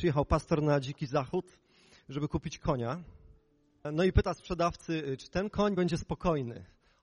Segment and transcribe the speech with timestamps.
[0.00, 1.58] przyjechał pastor na dziki zachód,
[2.08, 3.02] żeby kupić konia.
[3.92, 6.54] No i pyta sprzedawcy, czy ten koń będzie spokojny.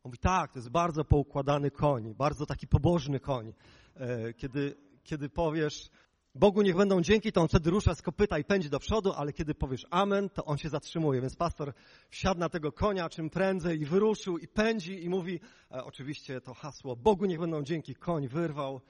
[0.03, 3.53] On mówi, tak, to jest bardzo poukładany koń, bardzo taki pobożny koń.
[3.95, 5.89] E, kiedy, kiedy powiesz,
[6.35, 9.33] Bogu niech będą dzięki, to on wtedy rusza z kopyta i pędzi do przodu, ale
[9.33, 11.21] kiedy powiesz amen, to on się zatrzymuje.
[11.21, 11.73] Więc pastor
[12.09, 15.39] wsiadł na tego konia czym prędzej i wyruszył i pędzi i mówi,
[15.71, 18.81] e, oczywiście to hasło, Bogu niech będą dzięki, koń wyrwał,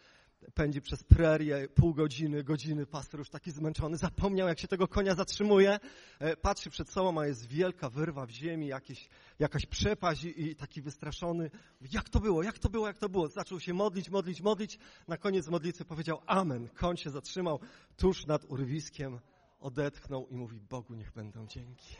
[0.53, 5.15] pędzi przez prerię pół godziny, godziny, pastor już taki zmęczony, zapomniał jak się tego konia
[5.15, 5.79] zatrzymuje,
[6.19, 10.55] e, patrzy przed sobą, a jest wielka wyrwa w ziemi, jakieś, jakaś przepaść i, i
[10.55, 11.51] taki wystraszony,
[11.91, 15.17] jak to było, jak to było, jak to było, zaczął się modlić, modlić, modlić, na
[15.17, 17.59] koniec modlitwy powiedział amen, koń się zatrzymał
[17.97, 19.19] tuż nad urwiskiem,
[19.59, 21.95] odetchnął i mówi Bogu niech będą dzięki.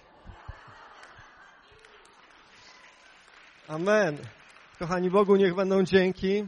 [3.67, 4.17] Amen.
[4.79, 6.45] Kochani, Bogu niech będą dzięki.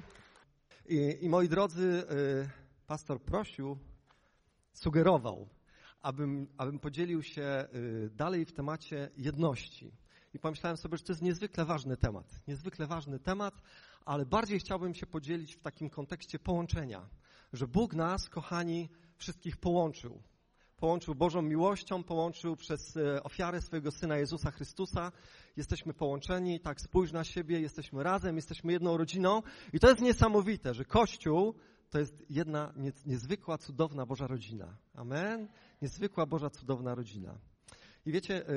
[0.90, 2.50] I, I, moi drodzy, y,
[2.88, 3.78] pastor prosił,
[4.74, 5.48] sugerował,
[6.02, 9.92] abym, abym podzielił się y, dalej w temacie jedności.
[10.34, 12.42] I pomyślałem sobie, że to jest niezwykle ważny temat.
[12.48, 13.62] Niezwykle ważny temat,
[14.06, 17.10] ale bardziej chciałbym się podzielić w takim kontekście połączenia.
[17.54, 20.24] Że Bóg nas, kochani, wszystkich połączył
[20.80, 25.12] połączył Bożą miłością, połączył przez e, ofiarę swojego Syna Jezusa Chrystusa.
[25.58, 29.42] Jesteśmy połączeni, tak spójrz na siebie, jesteśmy razem, jesteśmy jedną rodziną.
[29.74, 31.56] I to jest niesamowite, że Kościół
[31.90, 32.74] to jest jedna
[33.06, 34.78] niezwykła, cudowna Boża rodzina.
[34.94, 35.48] Amen?
[35.82, 37.38] Niezwykła Boża, cudowna rodzina.
[38.06, 38.52] I wiecie, e,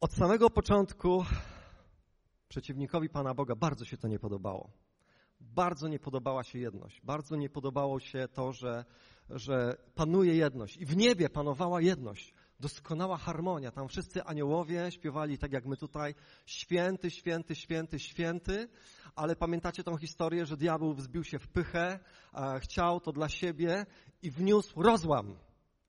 [0.00, 1.24] od samego początku
[2.48, 4.70] przeciwnikowi Pana Boga bardzo się to nie podobało.
[5.40, 7.00] Bardzo nie podobała się jedność.
[7.00, 8.84] Bardzo nie podobało się to, że
[9.30, 10.76] że panuje jedność.
[10.76, 12.34] I w niebie panowała jedność.
[12.60, 13.70] Doskonała harmonia.
[13.70, 16.14] Tam wszyscy aniołowie śpiewali tak jak my tutaj.
[16.46, 18.68] Święty, święty, święty, święty.
[19.14, 21.98] Ale pamiętacie tą historię, że diabeł wzbił się w pychę,
[22.60, 23.86] chciał to dla siebie
[24.22, 25.36] i wniósł rozłam.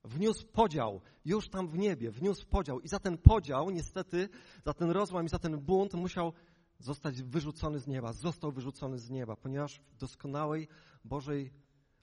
[0.03, 2.79] Wniósł podział, już tam w niebie, wniósł podział.
[2.79, 4.29] I za ten podział, niestety,
[4.65, 6.33] za ten rozłam i za ten bunt musiał
[6.79, 8.13] zostać wyrzucony z nieba.
[8.13, 10.67] Został wyrzucony z nieba, ponieważ w doskonałej
[11.05, 11.51] Bożej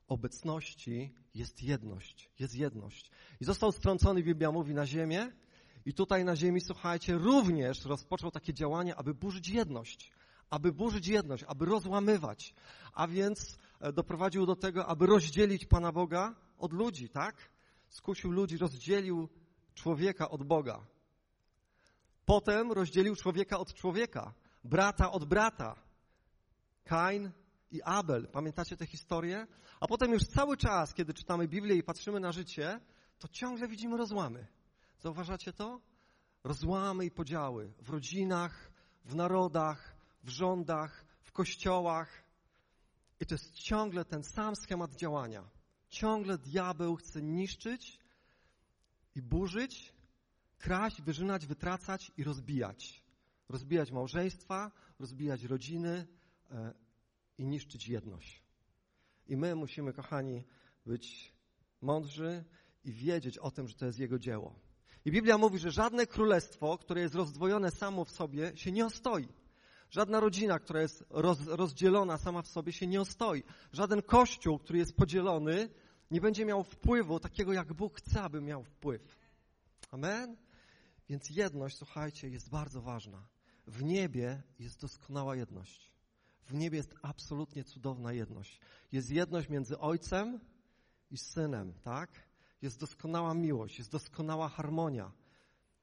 [0.08, 3.10] obecności jest jedność, jest jedność.
[3.40, 5.32] I został strącony, Biblia mówi, na ziemię
[5.84, 10.12] i tutaj na ziemi, słuchajcie, również rozpoczął takie działanie, aby burzyć jedność,
[10.50, 12.54] aby burzyć jedność, aby rozłamywać,
[12.92, 17.50] a więc e, doprowadził do tego, aby rozdzielić Pana Boga od ludzi, tak?
[17.88, 19.28] Skusił ludzi, rozdzielił
[19.74, 20.86] człowieka od Boga.
[22.24, 25.76] Potem rozdzielił człowieka od człowieka, brata od brata.
[26.84, 27.30] Kain
[27.70, 28.28] i Abel.
[28.28, 29.46] Pamiętacie tę historię?
[29.80, 32.80] A potem już cały czas, kiedy czytamy Biblię i patrzymy na życie,
[33.18, 34.46] to ciągle widzimy rozłamy.
[34.98, 35.80] Zauważacie to?
[36.44, 38.70] Rozłamy i podziały w rodzinach,
[39.04, 42.24] w narodach, w rządach, w kościołach.
[43.20, 45.48] I to jest ciągle ten sam schemat działania.
[45.88, 47.98] Ciągle diabeł chce niszczyć
[49.14, 49.92] i burzyć,
[50.58, 53.04] kraść, wyrzynać, wytracać i rozbijać.
[53.48, 56.06] Rozbijać małżeństwa, rozbijać rodziny,
[56.50, 56.74] e,
[57.38, 58.42] i niszczyć jedność.
[59.26, 60.44] I my musimy, kochani,
[60.86, 61.34] być
[61.80, 62.44] mądrzy
[62.84, 64.54] i wiedzieć o tym, że to jest Jego dzieło.
[65.04, 69.28] I Biblia mówi, że żadne królestwo, które jest rozdwojone samo w sobie, się nie ostoi.
[69.90, 73.42] Żadna rodzina, która jest roz, rozdzielona sama w sobie, się nie ostoi.
[73.72, 75.68] Żaden kościół, który jest podzielony,
[76.10, 79.16] nie będzie miał wpływu takiego, jak Bóg chce, aby miał wpływ.
[79.90, 80.36] Amen?
[81.08, 83.28] Więc jedność, słuchajcie, jest bardzo ważna.
[83.66, 85.92] W niebie jest doskonała jedność.
[86.48, 88.60] W niebie jest absolutnie cudowna jedność.
[88.92, 90.40] Jest jedność między Ojcem
[91.10, 92.10] i Synem, tak?
[92.62, 95.12] Jest doskonała miłość, jest doskonała harmonia.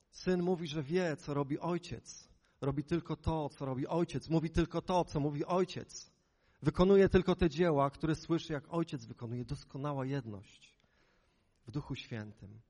[0.10, 2.30] Syn mówi, że wie, co robi Ojciec.
[2.62, 4.30] Robi tylko to, co robi Ojciec.
[4.30, 6.12] Mówi tylko to, co mówi Ojciec.
[6.62, 9.46] Wykonuje tylko te dzieła, które słyszy, jak Ojciec wykonuje.
[9.46, 10.76] Doskonała jedność
[11.68, 12.62] w Duchu Świętym.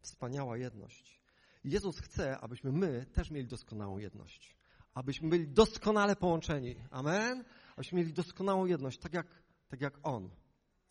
[0.00, 1.20] Wspaniała jedność.
[1.64, 4.56] Jezus chce, abyśmy my też mieli doskonałą jedność
[4.94, 6.76] abyśmy byli doskonale połączeni.
[6.90, 7.44] Amen?
[7.76, 10.30] Abyśmy mieli doskonałą jedność, tak jak, tak jak On.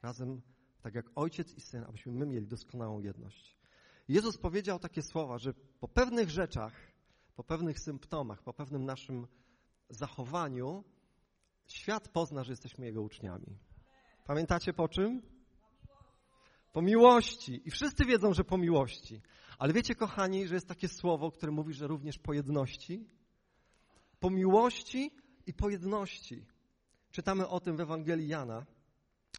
[0.01, 0.42] Razem,
[0.81, 3.57] tak jak Ojciec i Syn, abyśmy my mieli doskonałą jedność.
[4.07, 6.74] Jezus powiedział takie słowa, że po pewnych rzeczach,
[7.36, 9.27] po pewnych symptomach, po pewnym naszym
[9.89, 10.83] zachowaniu,
[11.68, 13.57] świat pozna, że jesteśmy Jego uczniami.
[14.25, 15.21] Pamiętacie po czym?
[16.71, 17.62] Po miłości.
[17.65, 19.21] I wszyscy wiedzą, że po miłości.
[19.57, 23.09] Ale wiecie, kochani, że jest takie słowo, które mówi, że również po jedności?
[24.21, 25.12] Po miłości
[25.45, 26.45] i po jedności.
[27.12, 28.65] Czytamy o tym w Ewangelii Jana,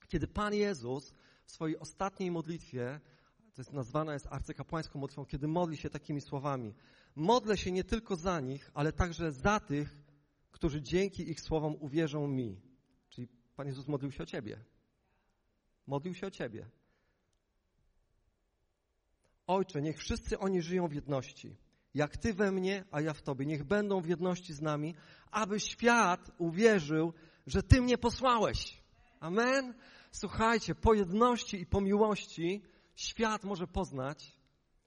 [0.09, 1.13] kiedy Pan Jezus
[1.45, 3.01] w swojej ostatniej modlitwie,
[3.55, 6.75] to jest nazwana jest arcykapłańską modlitwą, kiedy modli się takimi słowami.
[7.17, 9.99] Modlę się nie tylko za nich, ale także za tych,
[10.51, 12.61] którzy dzięki ich słowom uwierzą mi.
[13.09, 14.65] Czyli Pan Jezus modlił się o Ciebie.
[15.87, 16.71] Modlił się o Ciebie.
[19.47, 21.57] Ojcze, niech wszyscy oni żyją w jedności.
[21.95, 23.47] Jak Ty we mnie, a ja w Tobie.
[23.47, 24.95] Niech będą w jedności z nami,
[25.31, 27.13] aby świat uwierzył,
[27.47, 28.83] że Ty mnie posłałeś.
[29.21, 29.75] Amen?
[30.11, 32.63] Słuchajcie, po jedności i po miłości
[32.95, 34.37] świat może poznać,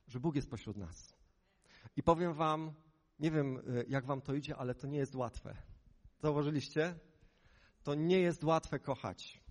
[0.07, 1.15] że Bóg jest pośród nas.
[1.97, 2.73] I powiem Wam,
[3.19, 5.57] nie wiem y, jak Wam to idzie, ale to nie jest łatwe.
[6.19, 6.95] Zauważyliście?
[7.83, 9.41] To nie jest łatwe kochać.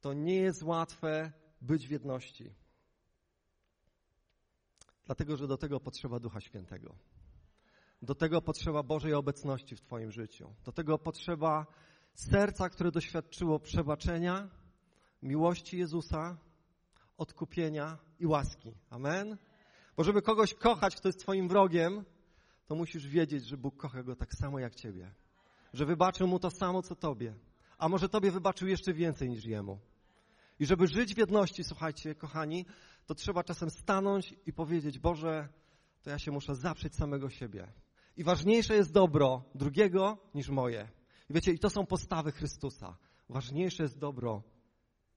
[0.00, 2.54] To nie jest łatwe być w jedności.
[5.10, 6.94] Dlatego, że do tego potrzeba Ducha Świętego.
[8.02, 10.54] Do tego potrzeba Bożej obecności w Twoim życiu.
[10.64, 11.66] Do tego potrzeba
[12.14, 14.48] serca, które doświadczyło przebaczenia,
[15.22, 16.36] miłości Jezusa,
[17.18, 18.74] odkupienia i łaski.
[18.90, 19.36] Amen?
[19.96, 22.04] Bo żeby kogoś kochać, kto jest Twoim wrogiem,
[22.66, 25.14] to musisz wiedzieć, że Bóg kocha go tak samo jak Ciebie.
[25.72, 27.34] Że wybaczył mu to samo, co Tobie.
[27.78, 29.78] A może Tobie wybaczył jeszcze więcej niż Jemu.
[30.60, 32.66] I żeby żyć w jedności, słuchajcie, kochani,
[33.06, 35.48] to trzeba czasem stanąć i powiedzieć, Boże,
[36.02, 37.72] to ja się muszę zaprzeć samego siebie.
[38.16, 40.88] I ważniejsze jest dobro drugiego niż moje.
[41.30, 42.96] I wiecie, i to są postawy Chrystusa.
[43.28, 44.42] Ważniejsze jest dobro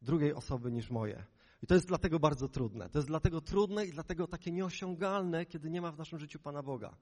[0.01, 1.25] drugiej osoby niż moje.
[1.63, 2.89] I to jest dlatego bardzo trudne.
[2.89, 6.63] To jest dlatego trudne i dlatego takie nieosiągalne, kiedy nie ma w naszym życiu Pana
[6.63, 6.95] Boga.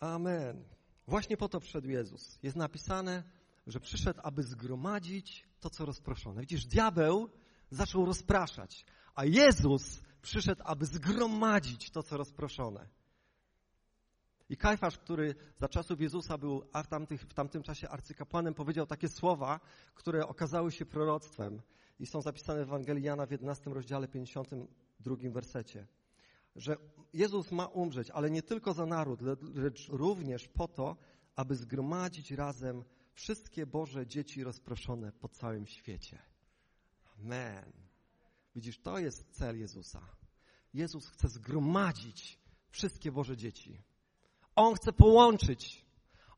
[0.00, 0.64] Amen.
[1.06, 2.38] Właśnie po to przyszedł Jezus.
[2.42, 3.22] Jest napisane,
[3.66, 6.40] że przyszedł, aby zgromadzić to, co rozproszone.
[6.40, 7.30] Widzisz, diabeł
[7.70, 8.84] zaczął rozpraszać,
[9.14, 12.88] a Jezus przyszedł, aby zgromadzić to, co rozproszone.
[14.48, 18.86] I Kajfasz, który za czasów Jezusa był a w, tamtych, w tamtym czasie arcykapłanem, powiedział
[18.86, 19.60] takie słowa,
[19.94, 21.62] które okazały się proroctwem
[21.98, 25.86] i są zapisane w Ewangelii Jana w 11 rozdziale 52 wersecie.
[26.56, 26.76] Że
[27.12, 29.20] Jezus ma umrzeć, ale nie tylko za naród,
[29.54, 30.96] lecz również po to,
[31.36, 32.84] aby zgromadzić razem
[33.16, 36.18] wszystkie Boże dzieci rozproszone po całym świecie.
[37.18, 37.72] Amen.
[38.54, 40.00] Widzisz, to jest cel Jezusa.
[40.74, 42.38] Jezus chce zgromadzić
[42.70, 43.82] wszystkie Boże dzieci.
[44.54, 45.84] On chce połączyć,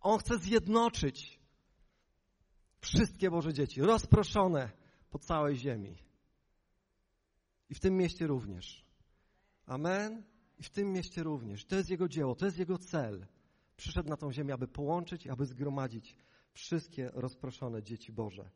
[0.01, 1.41] On chce zjednoczyć
[2.81, 4.71] wszystkie Boże dzieci, rozproszone
[5.11, 5.99] po całej ziemi.
[7.71, 8.85] I w tym mieście również.
[9.67, 10.25] Amen?
[10.59, 11.65] I w tym mieście również.
[11.65, 13.27] To jest Jego dzieło, to jest Jego cel.
[13.77, 16.17] Przyszedł na tą ziemię, aby połączyć, aby zgromadzić
[16.53, 18.51] wszystkie rozproszone dzieci Boże.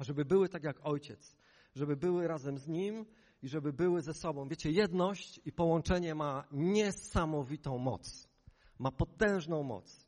[0.00, 1.36] Żeby były tak jak Ojciec,
[1.74, 3.06] żeby były razem z Nim
[3.42, 4.48] i żeby były ze sobą.
[4.48, 8.28] Wiecie, jedność i połączenie ma niesamowitą moc.
[8.78, 10.06] Ma potężną moc.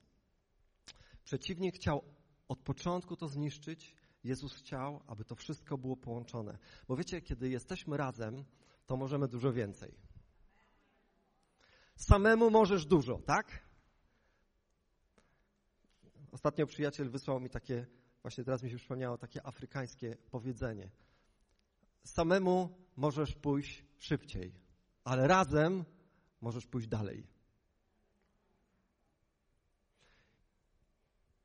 [1.24, 2.02] Przeciwnik chciał
[2.48, 3.96] od początku to zniszczyć.
[4.24, 6.58] Jezus chciał, aby to wszystko było połączone.
[6.88, 8.44] Bo wiecie, kiedy jesteśmy razem,
[8.86, 9.94] to możemy dużo więcej.
[11.96, 13.64] Samemu możesz dużo, tak?
[16.34, 17.86] Ostatnio przyjaciel wysłał mi takie,
[18.22, 20.90] właśnie teraz mi się przypomniało, takie afrykańskie powiedzenie.
[22.04, 24.54] Samemu możesz pójść szybciej,
[25.04, 25.84] ale razem
[26.40, 27.26] możesz pójść dalej.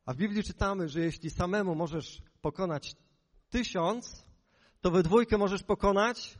[0.06, 2.96] A w Biblii czytamy, że jeśli samemu możesz pokonać
[3.50, 4.25] tysiąc,
[4.82, 6.40] to we dwójkę możesz pokonać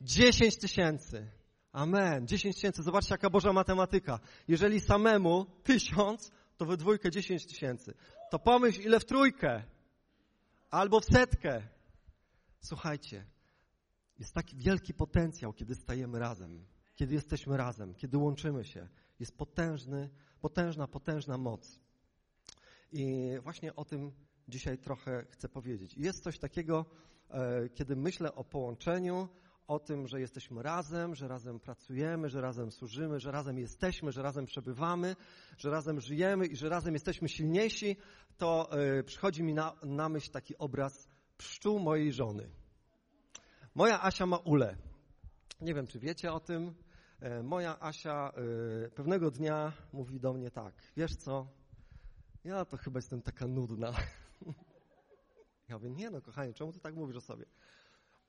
[0.00, 1.30] dziesięć tysięcy.
[1.72, 2.26] Amen.
[2.26, 2.82] Dziesięć tysięcy.
[2.82, 4.20] Zobaczcie, jaka Boża matematyka.
[4.48, 7.94] Jeżeli samemu tysiąc, to we dwójkę 10 tysięcy.
[8.30, 9.62] To pomyśl, ile w trójkę
[10.70, 11.62] albo w setkę.
[12.60, 13.24] Słuchajcie,
[14.18, 18.88] jest taki wielki potencjał, kiedy stajemy razem, kiedy jesteśmy razem, kiedy łączymy się.
[19.20, 21.80] Jest potężny, potężna, potężna moc.
[22.92, 24.12] I właśnie o tym
[24.48, 25.94] dzisiaj trochę chcę powiedzieć.
[25.96, 26.86] Jest coś takiego,
[27.30, 29.28] e, kiedy myślę o połączeniu,
[29.66, 34.22] o tym, że jesteśmy razem, że razem pracujemy, że razem służymy, że razem jesteśmy, że
[34.22, 35.16] razem przebywamy,
[35.58, 37.96] że razem żyjemy i że razem jesteśmy silniejsi,
[38.38, 42.50] to y, przychodzi mi na, na myśl taki obraz pszczół mojej żony.
[43.74, 44.76] Moja Asia ma ulę.
[45.60, 46.74] Nie wiem, czy wiecie o tym.
[47.20, 48.32] E, moja Asia
[48.86, 51.48] y, pewnego dnia mówi do mnie tak, wiesz co,
[52.44, 53.92] ja to chyba jestem taka nudna.
[55.68, 57.44] Ja mówię, nie no kochanie, czemu ty tak mówisz o sobie?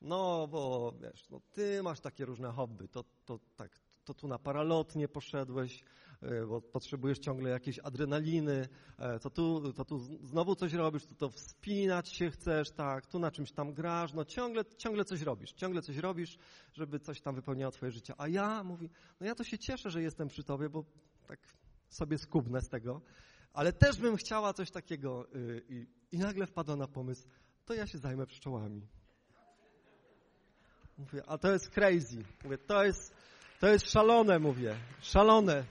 [0.02, 4.38] No, bo wiesz, no, ty masz takie różne hobby, to, to tak, to tu na
[4.38, 5.84] paralotnie poszedłeś,
[6.22, 8.68] e, bo potrzebujesz ciągle jakiejś adrenaliny,
[8.98, 13.18] e, to tu, to tu znowu coś robisz, to, to wspinać się chcesz, tak, tu
[13.18, 16.38] na czymś tam grasz, no ciągle, ciągle coś robisz, ciągle coś robisz,
[16.72, 18.14] żeby coś tam wypełniało twoje życie.
[18.18, 18.90] A ja, mówi,
[19.20, 20.84] no ja to się cieszę, że jestem przy tobie, bo
[21.26, 21.40] tak
[21.88, 23.00] sobie skubnę z tego,
[23.52, 27.28] ale też bym chciała coś takiego y, i, i nagle wpadła na pomysł,
[27.64, 28.86] to ja się zajmę pszczołami.
[31.02, 32.24] Mówię, a to jest crazy.
[32.44, 33.14] Mówię, to jest,
[33.60, 35.64] to jest szalone, mówię, szalone.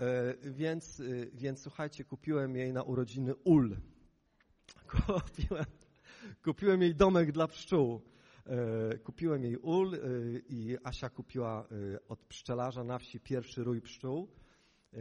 [0.00, 3.76] E, więc, e, więc słuchajcie, kupiłem jej na urodziny ul.
[4.90, 5.64] Kupiłem,
[6.44, 8.00] kupiłem jej domek dla pszczół.
[8.46, 9.98] E, kupiłem jej ul
[10.48, 11.68] i Asia kupiła
[12.08, 14.28] od pszczelarza na wsi pierwszy rój pszczół.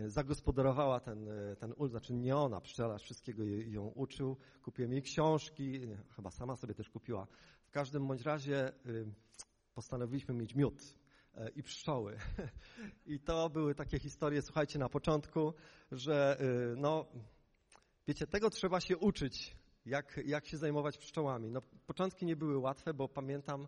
[0.05, 1.29] Zagospodarowała ten,
[1.60, 4.38] ten ul, znaczy nie ona, pszczelarz wszystkiego ją uczył.
[4.63, 5.79] Kupiłem jej książki,
[6.15, 7.27] chyba sama sobie też kupiła.
[7.72, 8.72] W każdym bądź razie
[9.74, 10.96] postanowiliśmy mieć miód
[11.56, 12.18] i pszczoły.
[13.06, 15.54] I to były takie historie, słuchajcie, na początku,
[15.92, 16.38] że
[16.78, 17.06] no,
[18.08, 21.51] wiecie, tego trzeba się uczyć jak, jak się zajmować pszczołami.
[21.51, 23.68] No, początki nie były łatwe, bo pamiętam,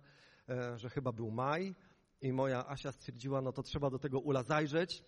[0.49, 1.75] e, że chyba był maj
[2.21, 5.03] i moja Asia stwierdziła, no to trzeba do tego ula zajrzeć.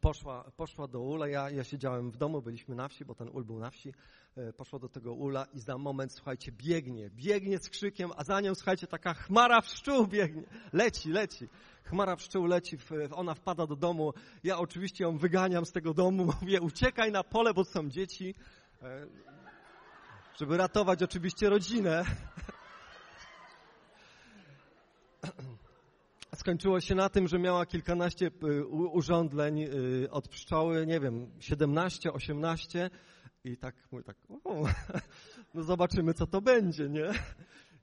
[0.00, 3.44] Poszła, poszła do ula, ja, ja siedziałem w domu, byliśmy na wsi, bo ten ul
[3.44, 3.92] był na wsi.
[4.36, 8.40] E, poszła do tego ula i za moment, słuchajcie, biegnie, biegnie z krzykiem, a za
[8.40, 11.48] nią, słuchajcie, taka chmara pszczół biegnie, leci, leci.
[11.84, 12.78] Chmara pszczół leci,
[13.14, 14.12] ona wpada do domu.
[14.44, 18.34] Ja oczywiście ją wyganiam z tego domu, mówię, uciekaj na pole, bo są dzieci.
[18.82, 19.06] E,
[20.38, 22.04] żeby ratować oczywiście rodzinę.
[26.34, 32.12] Skończyło się na tym, że miała kilkanaście y, urządleń y, od pszczoły, nie wiem, 17,
[32.12, 32.90] 18
[33.44, 34.16] i tak, mówię tak,
[35.54, 37.10] no zobaczymy co to będzie, nie?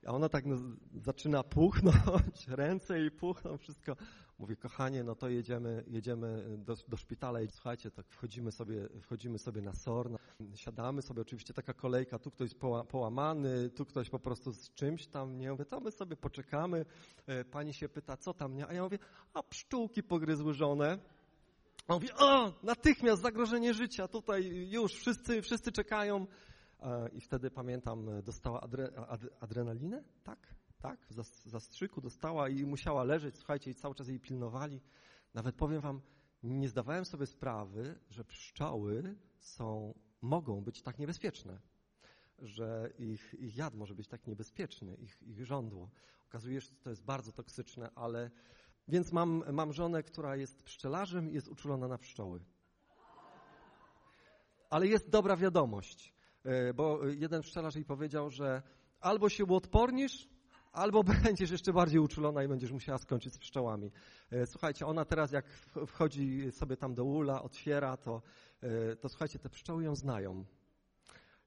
[0.05, 0.55] A ona tak no,
[1.01, 3.95] zaczyna puchnąć, ręce jej puchną, wszystko.
[4.41, 9.39] Mówię, kochanie, no to jedziemy, jedziemy do, do szpitala i słuchajcie, tak wchodzimy sobie, wchodzimy
[9.39, 10.09] sobie na SOR,
[10.55, 15.07] siadamy sobie, oczywiście taka kolejka, tu ktoś poła, połamany, tu ktoś po prostu z czymś
[15.07, 15.51] tam, nie?
[15.51, 16.85] Mówię, to my sobie poczekamy.
[17.27, 18.67] E, pani się pyta, co tam, nie?
[18.67, 18.99] A ja mówię,
[19.33, 20.99] a pszczółki pogryzły żonę.
[21.87, 26.27] A mówi, o, natychmiast zagrożenie życia, tutaj już wszyscy, wszyscy czekają.
[26.79, 30.60] E, I wtedy pamiętam, dostała adre, ad, adrenalinę, tak?
[30.81, 31.07] Tak,
[31.45, 34.81] zastrzyku dostała i musiała leżeć, słuchajcie, i cały czas jej pilnowali.
[35.33, 36.01] Nawet powiem wam,
[36.43, 41.59] nie zdawałem sobie sprawy, że pszczoły są, mogą być tak niebezpieczne,
[42.39, 45.89] że ich, ich jad może być tak niebezpieczny, ich, ich żądło.
[46.27, 48.31] Okazuje się, że to jest bardzo toksyczne, ale...
[48.87, 52.39] Więc mam, mam żonę, która jest pszczelarzem i jest uczulona na pszczoły.
[54.69, 58.61] Ale jest dobra wiadomość, e, bo jeden pszczelarz jej powiedział, że
[58.99, 60.29] albo się uodpornisz,
[60.71, 63.91] albo będziesz jeszcze bardziej uczulona i będziesz musiała skończyć z pszczołami.
[64.31, 65.45] E, słuchajcie, ona teraz jak
[65.87, 68.21] wchodzi sobie tam do ula, otwiera, to,
[68.61, 70.45] e, to słuchajcie, te pszczoły ją znają.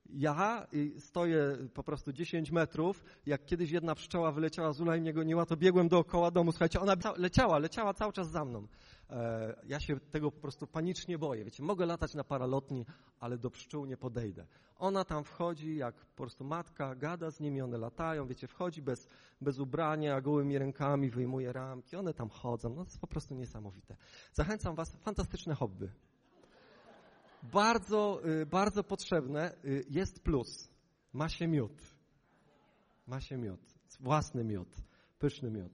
[0.08, 0.66] Ja
[0.98, 5.46] stoję po prostu 10 metrów, jak kiedyś jedna pszczoła wyleciała z ula i mnie goniła,
[5.46, 6.52] to biegłem dookoła domu.
[6.52, 8.66] Słuchajcie, ona leciała, leciała cały czas za mną.
[9.10, 11.44] E, ja się tego po prostu panicznie boję.
[11.44, 12.86] Wiecie, mogę latać na paralotni,
[13.20, 14.46] ale do pszczół nie podejdę.
[14.78, 19.08] Ona tam wchodzi, jak po prostu matka, gada z nimi, one latają, wiecie, wchodzi bez,
[19.40, 22.68] bez ubrania, gołymi rękami, wyjmuje ramki, one tam chodzą.
[22.68, 23.96] No to jest po prostu niesamowite.
[24.32, 25.88] Zachęcam was, fantastyczne hobby
[27.52, 30.68] bardzo, y, bardzo potrzebne y, jest plus.
[31.12, 31.82] Ma się miód.
[33.06, 33.60] Ma się miód.
[34.00, 34.76] Własny miód.
[35.18, 35.72] Pyszny miód.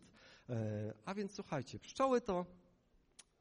[0.48, 2.46] E, a więc słuchajcie, pszczoły to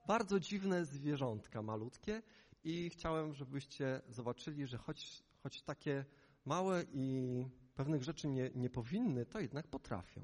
[0.07, 2.21] bardzo dziwne zwierzątka malutkie
[2.63, 6.05] i chciałem, żebyście zobaczyli, że choć, choć takie
[6.45, 7.45] małe i
[7.75, 10.21] pewnych rzeczy nie, nie powinny, to jednak potrafią.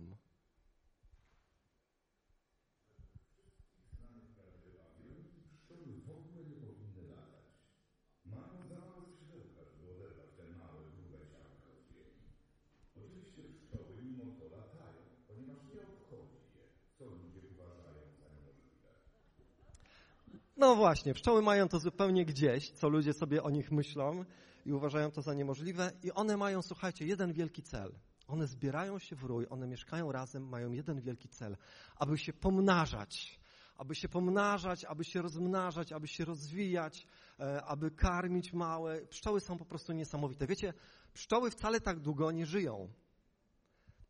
[20.57, 24.25] No właśnie, pszczoły mają to zupełnie gdzieś, co ludzie sobie o nich myślą
[24.65, 25.91] i uważają to za niemożliwe.
[26.03, 27.91] I one mają, słuchajcie, jeden wielki cel.
[28.27, 31.57] One zbierają się w rój, one mieszkają razem, mają jeden wielki cel,
[31.95, 33.39] aby się pomnażać.
[33.77, 37.07] Aby się pomnażać, aby się rozmnażać, aby się rozwijać,
[37.39, 39.05] e, aby karmić małe.
[39.05, 40.47] Pszczoły są po prostu niesamowite.
[40.47, 40.73] Wiecie,
[41.13, 42.89] pszczoły wcale tak długo nie żyją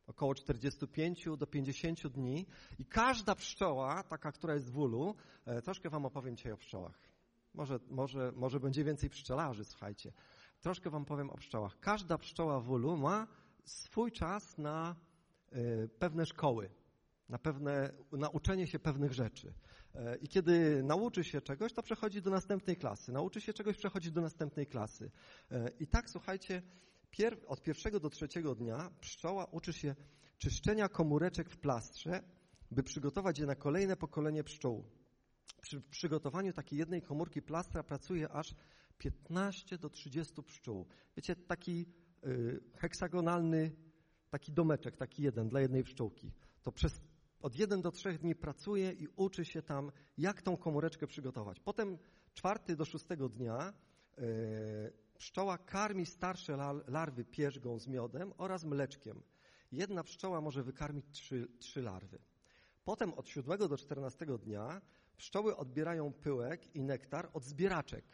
[0.08, 2.46] około 45 do 50 dni
[2.80, 7.00] i każda pszczoła, taka, która jest w ulu, e, troszkę wam opowiem dzisiaj o pszczołach.
[7.54, 10.14] Może, może, może będzie więcej pszczelarzy, słuchajcie.
[10.62, 11.80] Troszkę wam powiem o pszczołach.
[11.80, 13.28] Każda pszczoła w ulu ma
[13.66, 14.96] swój czas na
[15.54, 16.70] y, pewne szkoły,
[17.30, 19.54] na pewne nauczenie się pewnych rzeczy.
[19.96, 23.12] E, I kiedy nauczy się czegoś, to przechodzi do następnej klasy.
[23.12, 25.12] Nauczy się czegoś, przechodzi do następnej klasy.
[25.80, 26.62] I tak, słuchajcie,
[27.18, 29.96] Pier od pierwszego do trzeciego dnia pszczoła uczy się
[30.38, 32.24] czyszczenia komóreczek w plastrze,
[32.72, 34.84] by przygotować je na kolejne pokolenie pszczół.
[35.62, 38.56] Przy przygotowaniu takiej jednej komórki plastra pracuje aż
[38.98, 40.88] 15 do 30 pszczół.
[41.18, 41.86] Wiecie, taki
[42.26, 43.72] y, heksagonalny,
[44.30, 46.32] taki domeczek, taki jeden dla jednej pszczółki.
[46.64, 47.02] To przez
[47.42, 51.60] od 1 do 3 dni pracuje i uczy się tam, jak tą komóreczkę przygotować.
[51.60, 51.98] Potem
[52.34, 53.74] czwarty do szóstego dnia
[54.20, 56.58] y, pszczoła karmi starsze
[56.88, 59.24] larwy pierzgą z miodem oraz mleczkiem.
[59.72, 62.20] Jedna pszczoła może wykarmić trzy, trzy larwy.
[62.84, 64.82] Potem od 7 do 14 dnia
[65.18, 68.06] pszczoły odbierają pyłek i nektar od zbieraczek.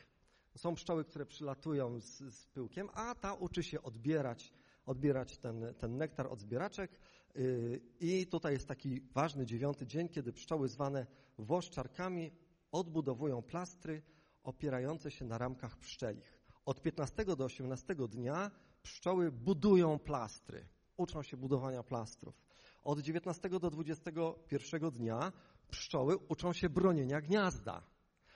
[0.56, 4.54] Są pszczoły, które przylatują z, z pyłkiem, a ta uczy się odbierać,
[4.86, 6.92] odbierać ten, ten nektar od zbieraczek.
[7.36, 12.32] Yy, I tutaj jest taki ważny dziewiąty dzień, kiedy pszczoły zwane woszczarkami
[12.72, 14.02] odbudowują plastry
[14.44, 16.41] opierające się na ramkach pszczelich.
[16.66, 18.52] Od 15 do 18 dnia
[18.84, 20.66] pszczoły budują plastry,
[20.98, 22.42] uczą się budowania plastrów.
[22.84, 25.32] Od 19 do 21 dnia
[25.70, 27.84] pszczoły uczą się bronienia gniazda.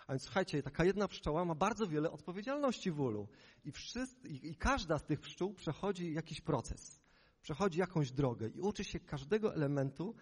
[0.08, 3.28] A więc słuchajcie, taka jedna pszczoła ma bardzo wiele odpowiedzialności w ulu.
[3.64, 7.02] I, wszyscy, i, I każda z tych pszczół przechodzi jakiś proces,
[7.42, 10.16] przechodzi jakąś drogę i uczy się każdego elementu,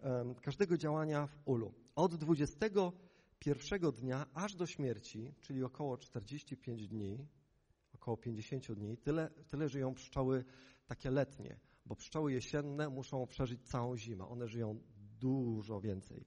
[0.00, 1.74] um, każdego działania w ulu.
[1.94, 7.26] Od 21 dnia aż do śmierci, czyli około 45 dni,
[8.08, 10.44] około 50 dni, tyle, tyle żyją pszczoły
[10.86, 14.28] takie letnie, bo pszczoły jesienne muszą przeżyć całą zimę.
[14.28, 14.80] One żyją
[15.20, 16.24] dużo więcej.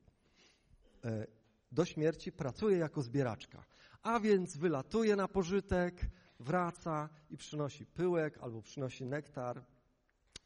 [1.06, 1.28] E,
[1.72, 3.66] do śmierci pracuje jako zbieraczka,
[4.02, 6.10] a więc wylatuje na pożytek,
[6.40, 9.66] wraca i przynosi pyłek albo przynosi nektar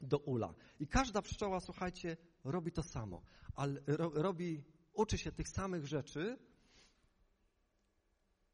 [0.01, 0.53] do ula.
[0.79, 3.21] I każda pszczoła, słuchajcie, robi to samo,
[3.55, 3.81] ale
[4.13, 4.63] robi,
[4.93, 6.37] uczy się tych samych rzeczy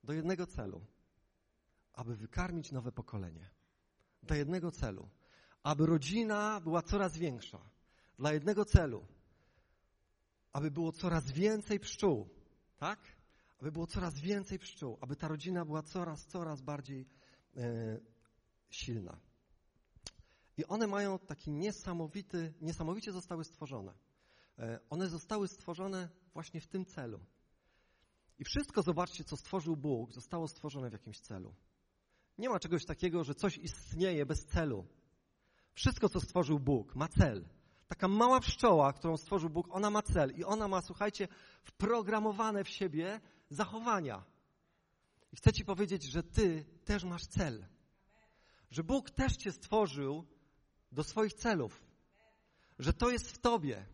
[0.03, 0.85] do jednego celu,
[2.01, 3.49] aby wykarmić nowe pokolenie.
[4.23, 5.09] Do jednego celu,
[5.63, 7.59] aby rodzina była coraz większa.
[8.19, 9.05] Dla jednego celu,
[10.53, 12.29] aby było coraz więcej pszczół,
[12.77, 12.99] tak?
[13.59, 17.05] Aby było coraz więcej pszczół, aby ta rodzina była coraz, coraz bardziej
[17.57, 17.99] e,
[18.69, 19.19] silna.
[20.57, 23.93] I one mają taki niesamowity, niesamowicie zostały stworzone.
[24.59, 27.19] E, one zostały stworzone właśnie w tym celu.
[28.39, 31.55] I wszystko, zobaczcie, co stworzył Bóg, zostało stworzone w jakimś celu.
[32.37, 34.85] Nie ma czegoś takiego, że coś istnieje bez celu.
[35.73, 37.45] Wszystko, co stworzył Bóg, ma cel.
[37.87, 41.27] Taka mała pszczoła, którą stworzył Bóg, ona ma cel i ona ma, słuchajcie,
[41.63, 44.23] wprogramowane w siebie zachowania.
[45.31, 47.65] I chcę Ci powiedzieć, że Ty też masz cel.
[48.71, 50.25] Że Bóg też Cię stworzył
[50.91, 51.83] do swoich celów.
[52.79, 53.85] Że to jest w Tobie.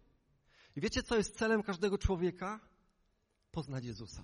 [0.76, 2.60] I wiecie, co jest celem każdego człowieka?
[3.52, 4.23] Poznać Jezusa.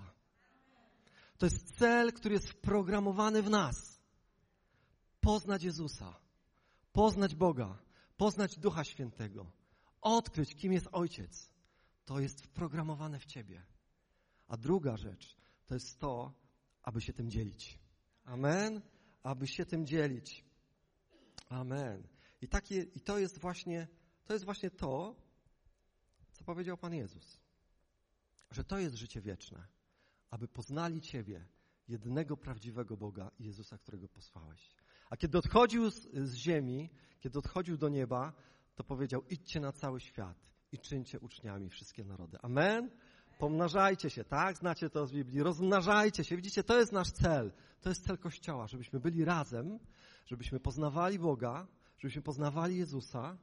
[1.38, 3.93] To jest cel, który jest wprogramowany w nas.
[5.24, 6.14] Poznać Jezusa.
[6.92, 7.78] Poznać Boga.
[8.16, 9.46] Poznać Ducha Świętego
[10.04, 11.50] odkryć, kim jest Ojciec.
[12.04, 13.62] To jest wprogramowane w Ciebie.
[14.48, 16.32] A druga rzecz to jest to,
[16.82, 17.78] aby się tym dzielić.
[18.24, 18.80] Amen?
[19.22, 20.44] Aby się tym dzielić.
[21.48, 22.08] Amen.
[22.40, 23.88] I, takie, i to, jest właśnie,
[24.24, 25.16] to jest właśnie to,
[26.32, 27.40] co powiedział Pan Jezus.
[28.50, 29.66] Że to jest życie wieczne.
[30.30, 31.46] Aby poznali Ciebie,
[31.88, 34.74] jednego prawdziwego Boga Jezusa, którego posłałeś.
[35.10, 36.90] A kiedy odchodził z, z ziemi,
[37.20, 38.32] kiedy odchodził do nieba,
[38.74, 40.36] to powiedział: idźcie na cały świat
[40.72, 42.38] i czyńcie uczniami wszystkie narody.
[42.42, 42.90] Amen?
[43.38, 44.56] Pomnażajcie się, tak?
[44.56, 45.42] Znacie to z Biblii.
[45.42, 46.36] Rozmnażajcie się.
[46.36, 47.52] Widzicie, to jest nasz cel.
[47.80, 49.78] To jest cel Kościoła, żebyśmy byli razem,
[50.26, 51.66] żebyśmy poznawali Boga,
[51.98, 53.38] żebyśmy poznawali Jezusa,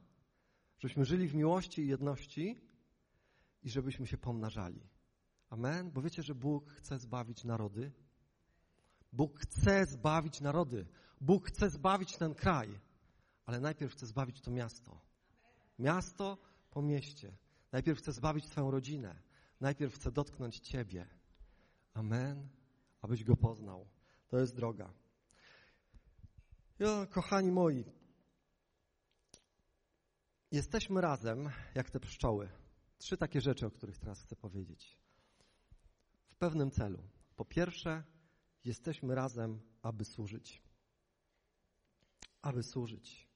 [0.78, 2.60] żebyśmy żyli w miłości i jedności
[3.62, 4.80] i żebyśmy się pomnażali.
[5.50, 5.90] Amen?
[5.90, 7.92] Bo wiecie, że Bóg chce zbawić narody?
[9.12, 10.86] Bóg chce zbawić narody.
[11.20, 12.80] Bóg chce zbawić ten kraj,
[13.46, 15.00] ale najpierw chce zbawić to miasto.
[15.78, 16.38] Miasto
[16.70, 17.36] po mieście.
[17.72, 19.22] Najpierw chcę zbawić Twoją rodzinę.
[19.60, 21.06] Najpierw chcę dotknąć Ciebie.
[21.94, 22.48] Amen.
[23.00, 23.86] Abyś Go poznał.
[24.28, 24.92] To jest droga.
[26.78, 27.84] Ja, kochani moi,
[30.50, 32.48] jesteśmy razem jak te pszczoły.
[32.98, 34.98] Trzy takie rzeczy, o których teraz chcę powiedzieć.
[36.26, 37.02] W pewnym celu.
[37.36, 38.02] Po pierwsze,
[38.64, 40.62] jesteśmy razem, aby służyć.
[42.42, 43.28] Aby służyć.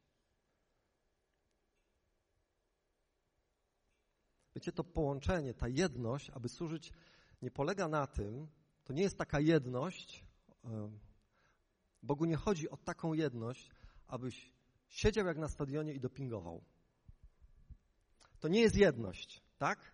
[4.55, 6.93] Wiecie, to połączenie, ta jedność, aby służyć,
[7.43, 8.49] nie polega na tym,
[8.85, 10.25] to nie jest taka jedność,
[12.03, 13.71] Bogu nie chodzi o taką jedność,
[14.07, 14.53] abyś
[14.89, 16.65] siedział jak na stadionie i dopingował.
[18.41, 19.93] To nie jest jedność, tak?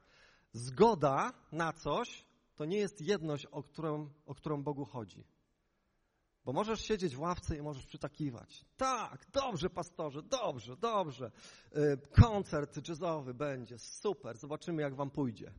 [0.53, 5.25] Zgoda na coś to nie jest jedność, o którą, o którą Bogu chodzi.
[6.45, 8.65] Bo możesz siedzieć w ławce i możesz przytakiwać.
[8.77, 11.31] Tak, dobrze, pastorze, dobrze, dobrze.
[11.77, 15.53] Y, koncert jazzowy będzie, super, zobaczymy, jak wam pójdzie.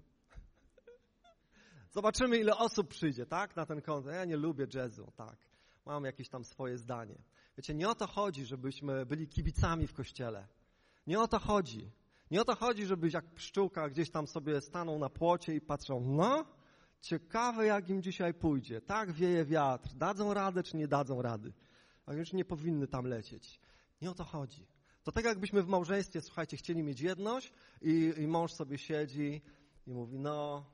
[1.95, 4.15] Zobaczymy, ile osób przyjdzie, tak, na ten koncert.
[4.15, 5.37] Ja nie lubię jazzu, tak.
[5.85, 7.15] Mam jakieś tam swoje zdanie.
[7.57, 10.47] Wiecie, nie o to chodzi, żebyśmy byli kibicami w kościele.
[11.07, 11.91] Nie o to chodzi.
[12.31, 15.99] Nie o to chodzi, żebyś jak pszczółka gdzieś tam sobie stanął na płocie i patrzą,
[15.99, 16.45] no,
[17.03, 18.81] Ciekawe, jak im dzisiaj pójdzie.
[18.81, 19.89] Tak wieje wiatr.
[19.93, 21.53] Dadzą radę, czy nie dadzą rady?
[22.05, 23.59] a już nie powinny tam lecieć.
[24.01, 24.67] Nie o to chodzi.
[25.03, 29.41] To tak jakbyśmy w małżeństwie, słuchajcie, chcieli mieć jedność i, i mąż sobie siedzi
[29.87, 30.65] i mówi, no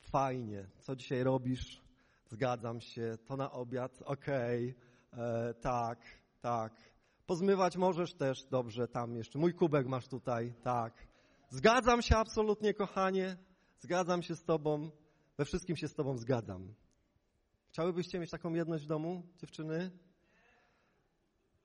[0.00, 1.82] fajnie, co dzisiaj robisz?
[2.26, 4.74] Zgadzam się, to na obiad, okej,
[5.12, 5.98] okay, tak,
[6.40, 6.72] tak.
[7.26, 9.38] Pozmywać możesz też, dobrze, tam jeszcze.
[9.38, 11.06] Mój kubek masz tutaj, tak.
[11.50, 13.36] Zgadzam się absolutnie, kochanie,
[13.78, 14.90] zgadzam się z tobą,
[15.38, 16.74] we wszystkim się z tobą zgadzam.
[17.68, 19.90] Chciałybyście mieć taką jedność w domu, dziewczyny?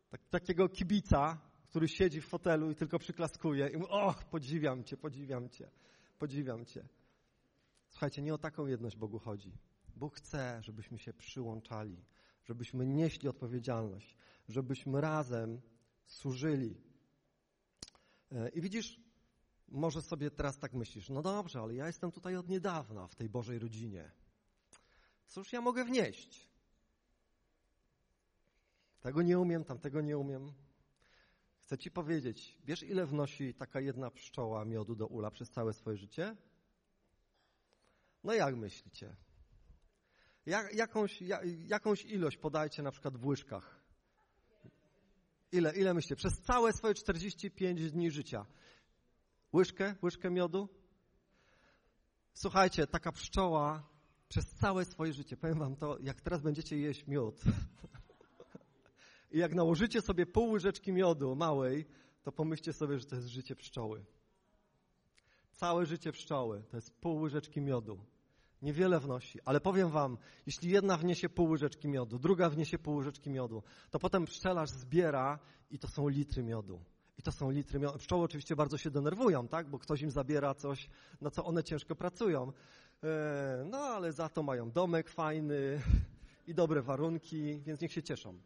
[0.10, 4.98] Tak, takiego kibica, który siedzi w fotelu i tylko przyklaskuje i mówi, och, podziwiam cię,
[4.98, 5.72] podziwiam cię,
[6.20, 6.88] podziwiam cię.
[7.90, 9.58] Słuchajcie, nie o taką jedność Bogu chodzi.
[9.96, 12.06] Bóg chce, żebyśmy się przyłączali,
[12.44, 15.62] żebyśmy nieśli odpowiedzialność, żebyśmy razem
[16.06, 16.82] służyli.
[18.32, 19.00] E, I widzisz,
[19.72, 23.30] może sobie teraz tak myślisz, no dobrze, ale ja jestem tutaj od niedawna w tej
[23.30, 24.12] Bożej rodzinie.
[25.28, 26.50] Cóż ja mogę wnieść?
[29.02, 30.54] Tego nie umiem, tamtego nie umiem.
[31.60, 35.98] Chcę ci powiedzieć, wiesz ile wnosi taka jedna pszczoła miodu do ula przez całe swoje
[35.98, 36.36] życie?
[38.24, 39.16] No jak myślicie?
[40.46, 43.82] Jak, jakąś, jak, jakąś ilość podajcie na przykład w łyżkach.
[45.52, 46.16] Ile, ile myślicie?
[46.16, 48.46] Przez całe swoje 45 dni życia.
[49.54, 50.70] Łyżkę, łyżkę miodu?
[52.34, 53.84] Słuchajcie, taka pszczoła
[54.30, 57.42] przez całe swoje życie, powiem wam to, jak teraz będziecie jeść miód
[59.32, 61.86] i jak nałożycie sobie pół łyżeczki miodu małej,
[62.24, 64.06] to pomyślcie sobie, że to jest życie pszczoły.
[65.52, 68.00] Całe życie pszczoły to jest pół łyżeczki miodu.
[68.62, 73.30] Niewiele wnosi, ale powiem wam, jeśli jedna wniesie pół łyżeczki miodu, druga wniesie pół łyżeczki
[73.30, 75.40] miodu, to potem pszczelarz zbiera
[75.72, 76.84] i to są litry miodu.
[77.22, 77.80] I to są litry.
[77.98, 79.70] Pszczoły oczywiście bardzo się denerwują, tak?
[79.70, 80.90] Bo ktoś im zabiera coś,
[81.22, 82.54] na co one ciężko pracują.
[83.04, 85.82] E, no ale za to mają domek fajny
[86.48, 88.40] i dobre warunki, więc niech się cieszą.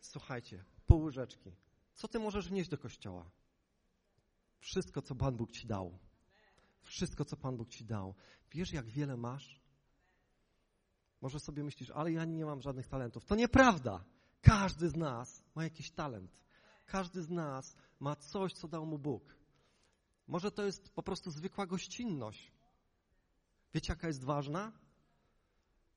[0.00, 1.52] Słuchajcie, pół łyżeczki.
[1.94, 3.30] Co ty możesz wnieść do kościoła?
[4.58, 5.98] Wszystko, co Pan Bóg ci dał.
[6.82, 8.14] Wszystko, co Pan Bóg ci dał.
[8.52, 9.60] Wiesz, jak wiele masz?
[11.20, 13.24] Może sobie myślisz, ale ja nie mam żadnych talentów.
[13.24, 14.04] To nieprawda.
[14.42, 16.45] Każdy z nas ma jakiś talent.
[16.86, 19.36] Każdy z nas ma coś, co dał mu Bóg.
[20.26, 22.52] Może to jest po prostu zwykła gościnność.
[23.74, 24.72] Wiecie, jaka jest ważna?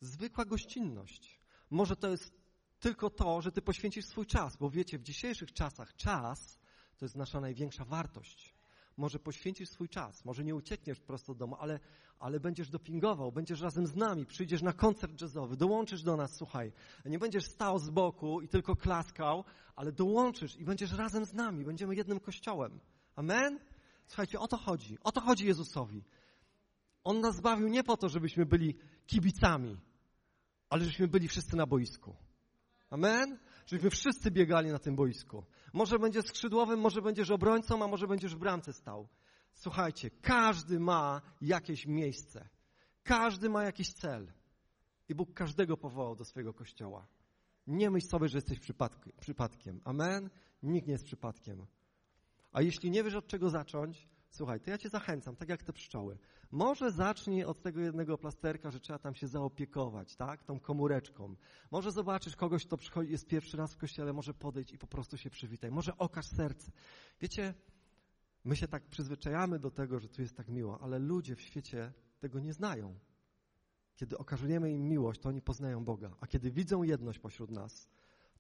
[0.01, 1.39] Zwykła gościnność.
[1.69, 2.33] Może to jest
[2.79, 6.59] tylko to, że ty poświęcisz swój czas, bo wiecie, w dzisiejszych czasach czas
[6.97, 8.58] to jest nasza największa wartość.
[8.99, 11.79] Może poświęcisz swój czas, może nie uciekniesz prosto do domu, ale,
[12.19, 16.71] ale będziesz dopingował, będziesz razem z nami, przyjdziesz na koncert jazzowy, dołączysz do nas, słuchaj.
[17.05, 19.43] Nie będziesz stał z boku i tylko klaskał,
[19.75, 22.79] ale dołączysz i będziesz razem z nami, będziemy jednym kościołem.
[23.15, 23.59] Amen?
[24.07, 24.97] Słuchajcie, o to chodzi.
[25.03, 26.03] O to chodzi Jezusowi.
[27.03, 28.75] On nas zbawił nie po to, żebyśmy byli
[29.07, 29.77] kibicami,
[30.69, 32.15] ale żebyśmy byli wszyscy na boisku.
[32.89, 33.39] Amen?
[33.65, 35.43] Żebyśmy wszyscy biegali na tym boisku.
[35.73, 39.07] Może będziesz skrzydłowym, może będziesz obrońcą, a może będziesz w bramce stał.
[39.53, 42.49] Słuchajcie, każdy ma jakieś miejsce.
[43.03, 44.33] Każdy ma jakiś cel.
[45.09, 47.07] I Bóg każdego powołał do swojego kościoła.
[47.67, 48.59] Nie myśl sobie, że jesteś
[49.19, 49.81] przypadkiem.
[49.83, 50.29] Amen?
[50.63, 51.65] Nikt nie jest przypadkiem.
[52.51, 55.73] A jeśli nie wiesz od czego zacząć, słuchaj, to ja cię zachęcam, tak jak te
[55.73, 56.17] pszczoły.
[56.51, 60.43] Może zacznij od tego jednego plasterka, że trzeba tam się zaopiekować, tak?
[60.43, 61.35] Tą komóreczką.
[61.71, 65.17] Może zobaczysz kogoś, kto przychodzi, jest pierwszy raz w kościele, może podejść i po prostu
[65.17, 65.71] się przywitaj.
[65.71, 66.71] Może okaż serce.
[67.21, 67.53] Wiecie,
[68.43, 71.93] my się tak przyzwyczajamy do tego, że tu jest tak miło, ale ludzie w świecie
[72.19, 72.99] tego nie znają.
[73.95, 76.11] Kiedy okazujemy im miłość, to oni poznają Boga.
[76.21, 77.89] A kiedy widzą jedność pośród nas,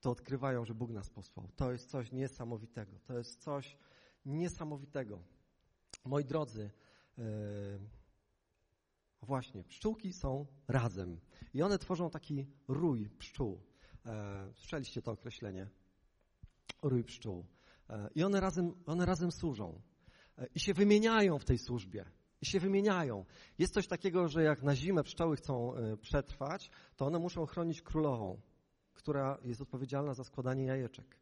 [0.01, 1.49] to odkrywają, że Bóg nas posłał.
[1.55, 2.99] To jest coś niesamowitego.
[3.05, 3.77] To jest coś
[4.25, 5.19] niesamowitego.
[6.05, 6.71] Moi drodzy,
[7.17, 7.23] yy,
[9.21, 11.19] Właśnie, pszczółki są razem
[11.53, 13.61] i one tworzą taki rój pszczół.
[14.05, 15.69] E, słyszeliście to określenie?
[16.83, 17.45] Rój pszczół.
[17.89, 19.81] E, I one razem, one razem służą.
[20.37, 22.05] E, I się wymieniają w tej służbie.
[22.41, 23.25] I się wymieniają.
[23.57, 28.41] Jest coś takiego, że jak na zimę pszczoły chcą przetrwać, to one muszą chronić królową,
[28.93, 31.17] która jest odpowiedzialna za składanie jajeczek.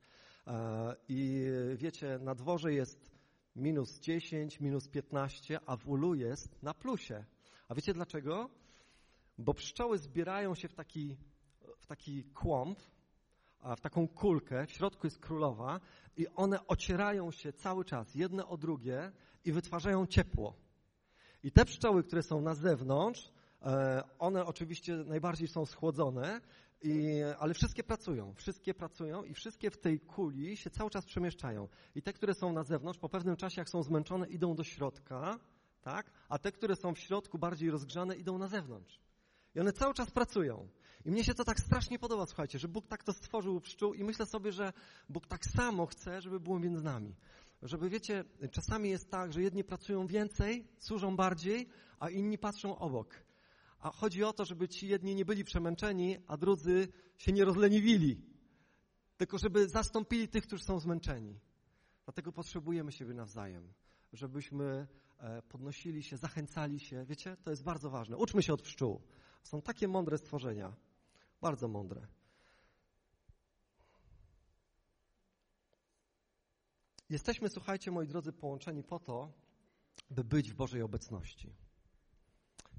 [1.07, 3.11] I wiecie, na dworze jest
[3.55, 7.25] minus 10, minus 15, a w ulu jest na plusie.
[7.67, 8.49] A wiecie dlaczego?
[9.37, 11.17] Bo pszczoły zbierają się w taki,
[11.77, 12.79] w taki kłąb,
[13.77, 15.79] w taką kulkę, w środku jest królowa
[16.17, 19.11] i one ocierają się cały czas jedne o drugie
[19.45, 20.53] i wytwarzają ciepło.
[21.43, 26.41] I te pszczoły, które są na zewnątrz, e, one oczywiście najbardziej są schłodzone,
[26.81, 31.67] i, ale wszystkie pracują, wszystkie pracują i wszystkie w tej kuli się cały czas przemieszczają.
[31.95, 35.39] I te, które są na zewnątrz, po pewnym czasie, jak są zmęczone, idą do środka,
[35.87, 36.11] tak?
[36.29, 38.99] A te, które są w środku bardziej rozgrzane, idą na zewnątrz.
[39.55, 40.67] I one cały czas pracują.
[41.05, 44.03] I mnie się to tak strasznie podoba, słuchajcie, że Bóg tak to stworzył pszczół i
[44.03, 44.73] myślę sobie, że
[45.09, 47.15] Bóg tak samo chce, żeby było między nami.
[47.61, 51.69] Żeby, wiecie, czasami jest tak, że jedni pracują więcej, służą bardziej,
[51.99, 53.15] a inni patrzą obok.
[53.79, 58.21] A chodzi o to, żeby ci jedni nie byli przemęczeni, a drudzy się nie rozleniwili.
[59.17, 61.39] Tylko żeby zastąpili tych, którzy są zmęczeni.
[62.05, 63.73] Dlatego potrzebujemy siebie nawzajem,
[64.13, 64.87] żebyśmy
[65.49, 67.05] podnosili się, zachęcali się.
[67.05, 68.17] Wiecie, to jest bardzo ważne.
[68.17, 69.01] Uczmy się od pszczół.
[69.43, 70.75] Są takie mądre stworzenia.
[71.41, 72.07] Bardzo mądre.
[77.09, 79.33] Jesteśmy, słuchajcie, moi drodzy, połączeni po to,
[80.09, 81.55] by być w Bożej obecności.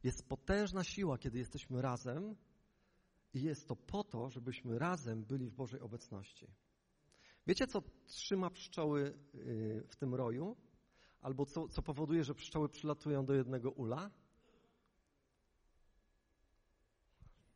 [0.05, 2.37] Jest potężna siła, kiedy jesteśmy razem,
[3.35, 6.47] i jest to po to, żebyśmy razem byli w Bożej obecności.
[7.47, 10.57] Wiecie, co trzyma pszczoły y, w tym roju?
[11.23, 14.11] Albo co, co powoduje, że pszczoły przylatują do jednego ula?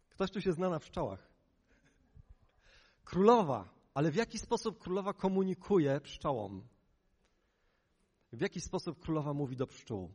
[0.09, 1.31] Ktoś tu się zna na pszczołach.
[3.05, 3.69] Królowa.
[3.95, 6.69] Ale w jaki sposób królowa komunikuje pszczołom?
[8.33, 10.13] W jaki sposób królowa mówi do pszczół?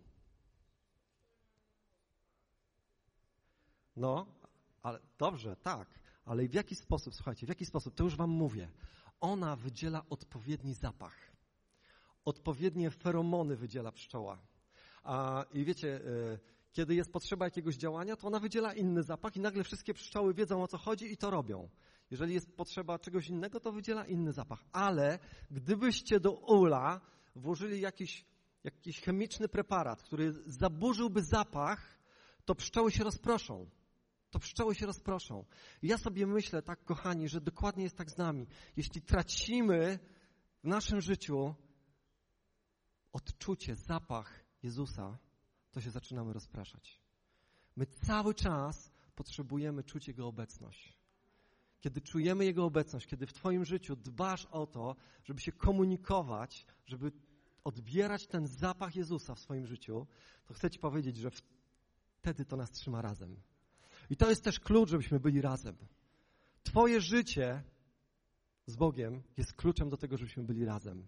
[3.96, 4.26] No,
[4.84, 6.00] ale dobrze, tak.
[6.26, 7.96] Ale w jaki sposób, słuchajcie, w jaki sposób?
[7.96, 8.72] To już wam mówię.
[9.20, 11.27] Ona wydziela odpowiedni zapach.
[12.28, 14.38] Odpowiednie feromony wydziela pszczoła.
[15.04, 16.40] A, I wiecie, y,
[16.72, 20.64] kiedy jest potrzeba jakiegoś działania, to ona wydziela inny zapach i nagle wszystkie pszczoły wiedzą
[20.64, 21.70] o co chodzi i to robią.
[22.12, 24.64] Jeżeli jest potrzeba czegoś innego, to wydziela inny zapach.
[24.72, 25.20] Ale
[25.52, 27.02] gdybyście do ula
[27.36, 28.26] włożyli jakiś,
[28.64, 32.00] jakiś chemiczny preparat, który zaburzyłby zapach,
[32.46, 33.70] to pszczoły się rozproszą.
[34.32, 35.46] To pszczoły się rozproszą.
[35.84, 38.48] Ja sobie myślę, tak kochani, że dokładnie jest tak z nami.
[38.78, 40.00] Jeśli tracimy
[40.64, 41.56] w naszym życiu
[43.18, 45.18] odczucie, zapach Jezusa,
[45.72, 47.02] to się zaczynamy rozpraszać.
[47.76, 50.98] My cały czas potrzebujemy czuć Jego obecność.
[51.80, 57.12] Kiedy czujemy Jego obecność, kiedy w Twoim życiu dbasz o to, żeby się komunikować, żeby
[57.64, 60.08] odbierać ten zapach Jezusa w swoim życiu,
[60.46, 61.30] to chcę Ci powiedzieć, że
[62.20, 63.42] wtedy to nas trzyma razem.
[64.10, 65.76] I to jest też klucz, żebyśmy byli razem.
[66.64, 67.64] Twoje życie
[68.66, 71.08] z Bogiem jest kluczem do tego, żebyśmy byli razem.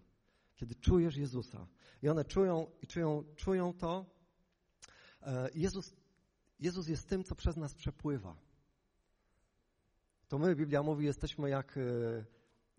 [0.60, 1.66] Kiedy czujesz Jezusa.
[2.02, 4.06] I one czują i czują, czują to.
[5.22, 5.96] E, Jezus,
[6.58, 8.36] Jezus jest tym, co przez nas przepływa.
[10.28, 11.80] To my, Biblia mówi, jesteśmy jak e,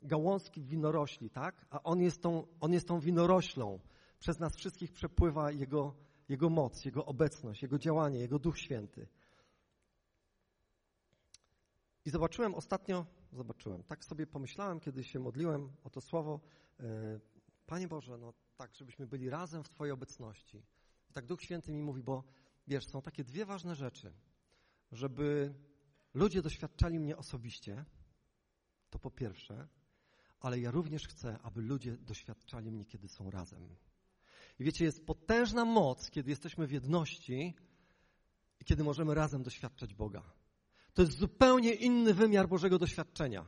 [0.04, 1.66] gałązki winorośli, tak?
[1.70, 3.80] A On jest tą, on jest tą winoroślą.
[4.20, 5.96] Przez nas wszystkich przepływa Jego,
[6.30, 9.08] Jego moc, Jego obecność, Jego działanie, Jego Duch Święty.
[12.06, 16.40] I zobaczyłem ostatnio, zobaczyłem, tak sobie pomyślałem, kiedy się modliłem o to słowo,
[16.80, 17.20] e,
[17.72, 20.58] Panie Boże, no tak, żebyśmy byli razem w Twojej obecności.
[21.10, 22.24] I tak Duch Święty mi mówi, bo
[22.68, 24.14] wiesz, są takie dwie ważne rzeczy,
[24.92, 25.54] żeby
[26.14, 27.86] ludzie doświadczali mnie osobiście,
[28.90, 29.68] to po pierwsze,
[30.40, 33.76] ale ja również chcę, aby ludzie doświadczali mnie, kiedy są razem.
[34.60, 37.56] I wiecie, jest potężna moc, kiedy jesteśmy w jedności
[38.60, 40.24] i kiedy możemy razem doświadczać Boga.
[40.94, 43.46] To jest zupełnie inny wymiar Bożego doświadczenia.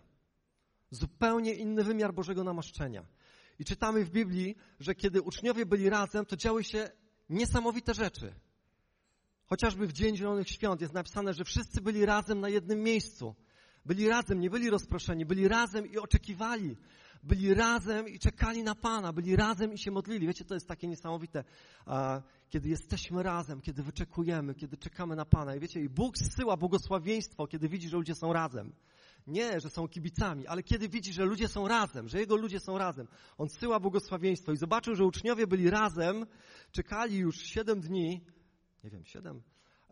[0.89, 3.05] Zupełnie inny wymiar Bożego namaszczenia.
[3.60, 6.89] I czytamy w Biblii, że kiedy uczniowie byli razem, to działy się
[7.30, 8.34] niesamowite rzeczy.
[9.46, 13.36] Chociażby w Dzień Zielonych Świąt jest napisane, że wszyscy byli razem na jednym miejscu.
[13.86, 16.78] Byli razem, nie byli rozproszeni, byli razem i oczekiwali.
[17.24, 20.28] Byli razem i czekali na Pana, byli razem i się modlili.
[20.28, 21.44] Wiecie, to jest takie niesamowite,
[22.50, 25.56] kiedy jesteśmy razem, kiedy wyczekujemy, kiedy czekamy na Pana.
[25.56, 28.74] I wiecie, i Bóg zsyła błogosławieństwo, kiedy widzi, że ludzie są razem.
[29.27, 32.77] Nie, że są kibicami, ale kiedy widzi, że ludzie są razem, że Jego ludzie są
[32.77, 33.07] razem,
[33.38, 36.25] On zsyła błogosławieństwo i zobaczył, że uczniowie byli razem,
[36.71, 38.25] czekali już siedem dni,
[38.83, 39.41] nie wiem, siedem,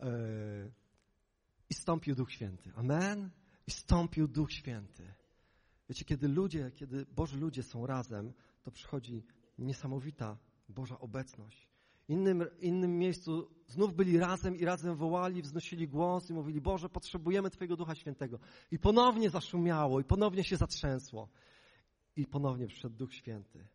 [0.01, 0.71] yy,
[1.69, 2.71] i stąpił Duch Święty.
[2.75, 3.29] Amen?
[3.67, 5.13] I stąpił Duch Święty.
[5.89, 9.23] Wiecie, kiedy ludzie, kiedy Boży ludzie są razem, to przychodzi
[9.57, 10.37] niesamowita
[10.69, 11.70] Boża obecność.
[12.12, 17.50] Innym, innym miejscu znów byli razem i razem wołali, wznosili głos i mówili, Boże, potrzebujemy
[17.50, 18.39] Twojego Ducha Świętego.
[18.71, 21.30] I ponownie zaszumiało, i ponownie się zatrzęsło.
[22.15, 23.67] I ponownie przyszedł Duch Święty.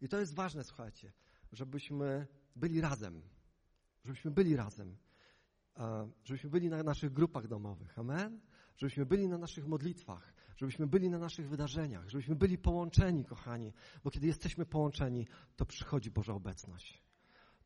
[0.00, 1.12] I to jest ważne, słuchajcie,
[1.52, 2.26] żebyśmy
[2.56, 3.22] byli razem.
[4.04, 4.96] Żebyśmy byli razem.
[6.24, 7.98] Żebyśmy byli na naszych grupach domowych.
[7.98, 8.40] Amen?
[8.76, 13.72] Żebyśmy byli na naszych modlitwach żebyśmy byli na naszych wydarzeniach, żebyśmy byli połączeni, kochani,
[14.04, 15.26] bo kiedy jesteśmy połączeni,
[15.56, 17.07] to przychodzi Boża obecność.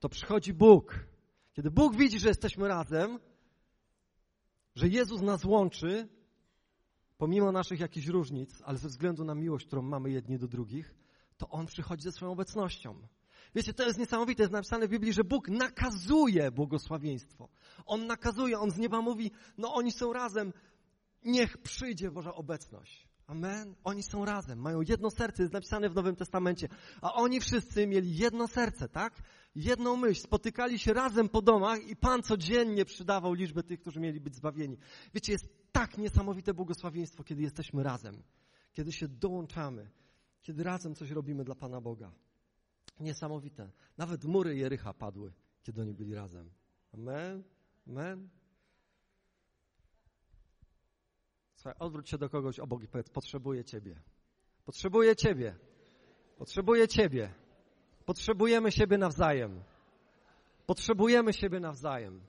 [0.03, 1.07] To przychodzi Bóg.
[1.53, 3.19] Kiedy Bóg widzi, że jesteśmy razem,
[4.75, 6.09] że Jezus nas łączy,
[7.19, 10.95] pomimo naszych jakichś różnic, ale ze względu na miłość, którą mamy jedni do drugich,
[11.37, 13.09] to On przychodzi ze swoją obecnością.
[13.55, 17.49] Wiecie, to jest niesamowite, jest napisane w Biblii, że Bóg nakazuje błogosławieństwo.
[17.87, 20.53] On nakazuje, On z nieba mówi, no oni są razem,
[21.25, 23.09] niech przyjdzie Boża obecność.
[23.27, 23.75] Amen.
[23.85, 26.69] Oni są razem, mają jedno serce, jest napisane w Nowym Testamencie.
[27.01, 29.23] A oni wszyscy mieli jedno serce, tak?
[29.55, 30.23] Jedną myśl.
[30.23, 34.77] Spotykali się razem po domach i Pan codziennie przydawał liczbę tych, którzy mieli być zbawieni.
[35.15, 38.23] Wiecie, jest tak niesamowite błogosławieństwo, kiedy jesteśmy razem.
[38.73, 39.91] Kiedy się dołączamy.
[40.43, 42.13] Kiedy razem coś robimy dla Pana Boga.
[43.01, 43.71] Niesamowite.
[43.99, 46.51] Nawet mury Jericha padły, kiedy oni byli razem.
[46.95, 47.45] Amen.
[47.89, 48.29] Amen.
[51.55, 54.03] Słuchaj, odwróć się do kogoś obok i powiedz, potrzebuję Ciebie.
[54.65, 55.57] Potrzebuję Ciebie.
[56.39, 57.42] Potrzebuję Ciebie.
[58.05, 59.63] Potrzebujemy siebie nawzajem.
[60.67, 62.21] Potrzebujemy siebie nawzajem.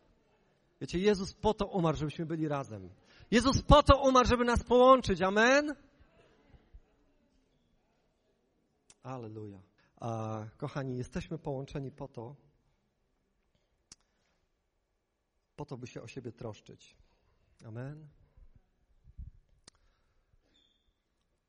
[0.82, 2.90] Wiecie, Jezus po to umarł, żebyśmy byli razem.
[3.32, 5.22] Jezus po to umarł, żeby nas połączyć.
[5.22, 5.76] Amen?
[9.04, 9.62] Aleluja.
[10.00, 12.36] A, kochani, jesteśmy połączeni po to,
[15.56, 16.96] po to, by się o siebie troszczyć.
[17.66, 18.08] Amen.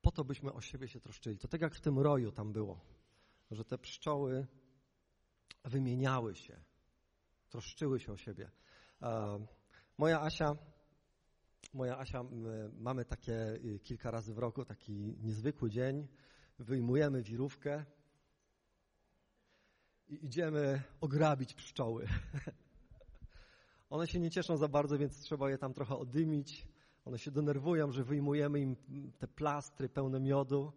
[0.01, 1.37] Po to, byśmy o siebie się troszczyli.
[1.37, 2.79] To tak jak w tym roju tam było,
[3.51, 4.47] że te pszczoły
[5.63, 6.59] wymieniały się,
[7.49, 8.51] troszczyły się o siebie.
[9.97, 10.55] Moja Asia,
[11.73, 12.23] moja Asia,
[12.77, 16.07] mamy takie y, kilka razy w roku taki niezwykły dzień.
[16.59, 17.85] Wyjmujemy wirówkę
[20.07, 22.07] i idziemy ograbić pszczoły.
[23.89, 26.67] One się nie cieszą za bardzo, więc trzeba je tam trochę odymić.
[27.05, 28.75] One się denerwują, że wyjmujemy im
[29.19, 30.73] te plastry pełne miodu,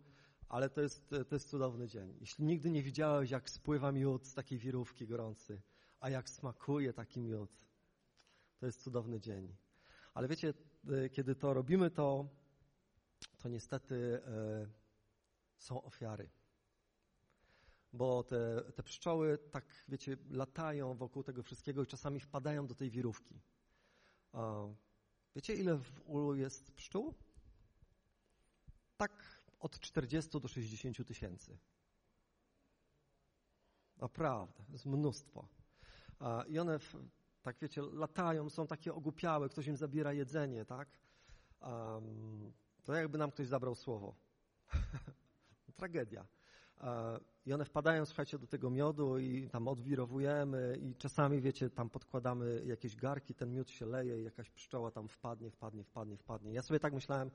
[0.48, 2.16] ale to jest, to jest cudowny dzień.
[2.20, 5.62] Jeśli nigdy nie widziałeś, jak spływa miód z takiej wirówki gorący,
[6.00, 7.50] a jak smakuje taki miód,
[8.58, 9.56] to jest cudowny dzień.
[10.14, 10.54] Ale wiecie,
[10.88, 12.28] e, kiedy to robimy, to,
[13.38, 14.66] to niestety e,
[15.56, 16.30] są ofiary.
[17.92, 22.90] Bo te, te pszczoły tak, wiecie, latają wokół tego wszystkiego i czasami wpadają do tej
[22.90, 23.40] wirówki.
[25.36, 27.14] Wiecie, ile w ulu jest pszczół?
[28.96, 31.58] Tak od 40 do 60 tysięcy.
[33.96, 35.48] Naprawdę, jest mnóstwo.
[36.48, 36.78] I one,
[37.42, 40.88] tak wiecie, latają, są takie ogłupiałe, ktoś im zabiera jedzenie, tak?
[42.84, 44.14] To jakby nam ktoś zabrał słowo.
[45.76, 46.26] Tragedia.
[47.46, 52.62] I one wpadają, słuchajcie, do tego miodu i tam odwirowujemy i czasami, wiecie, tam podkładamy
[52.66, 56.52] jakieś garki, ten miód się leje i jakaś pszczoła tam wpadnie, wpadnie, wpadnie, wpadnie.
[56.52, 57.30] Ja sobie tak myślałem,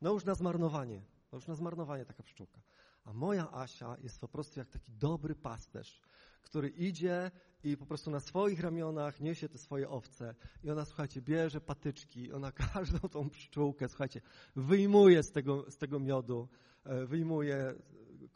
[0.00, 2.60] no już na zmarnowanie, no już na zmarnowanie taka pszczółka.
[3.04, 6.00] A moja Asia jest po prostu jak taki dobry pasterz,
[6.42, 7.30] który idzie
[7.64, 10.34] i po prostu na swoich ramionach niesie te swoje owce
[10.64, 14.20] i ona, słuchajcie, bierze patyczki, ona każdą tą pszczółkę, słuchajcie,
[14.56, 16.48] wyjmuje z tego, z tego miodu,
[16.84, 17.74] e, wyjmuje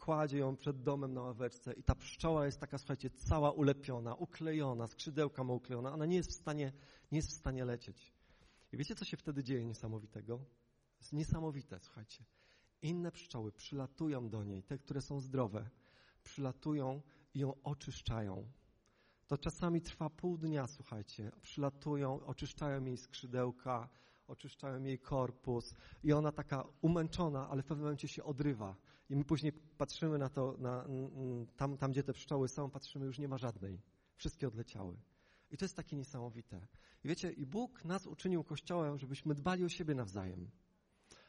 [0.02, 4.86] kładzie ją przed domem na ławeczce i ta pszczoła jest taka, słuchajcie, cała ulepiona, uklejona,
[4.86, 6.72] skrzydełka ma uklejona, ona nie jest w stanie,
[7.12, 8.12] nie jest w stanie lecieć.
[8.72, 10.44] I wiecie, co się wtedy dzieje niesamowitego?
[11.00, 12.24] Jest niesamowite, słuchajcie.
[12.82, 15.70] Inne pszczoły przylatują do niej, te, które są zdrowe,
[16.22, 17.02] przylatują
[17.34, 18.52] i ją oczyszczają.
[19.26, 21.32] To czasami trwa pół dnia, słuchajcie.
[21.40, 23.88] Przylatują, oczyszczają jej skrzydełka,
[24.32, 28.76] oczyszczają jej korpus i ona taka umęczona, ale w pewnym momencie się odrywa.
[29.10, 30.86] I my później patrzymy na to, na,
[31.56, 33.80] tam, tam gdzie te pszczoły są, patrzymy, już nie ma żadnej.
[34.16, 34.96] Wszystkie odleciały.
[35.50, 36.66] I to jest takie niesamowite.
[37.04, 40.50] I wiecie, i Bóg nas uczynił Kościołem, żebyśmy dbali o siebie nawzajem.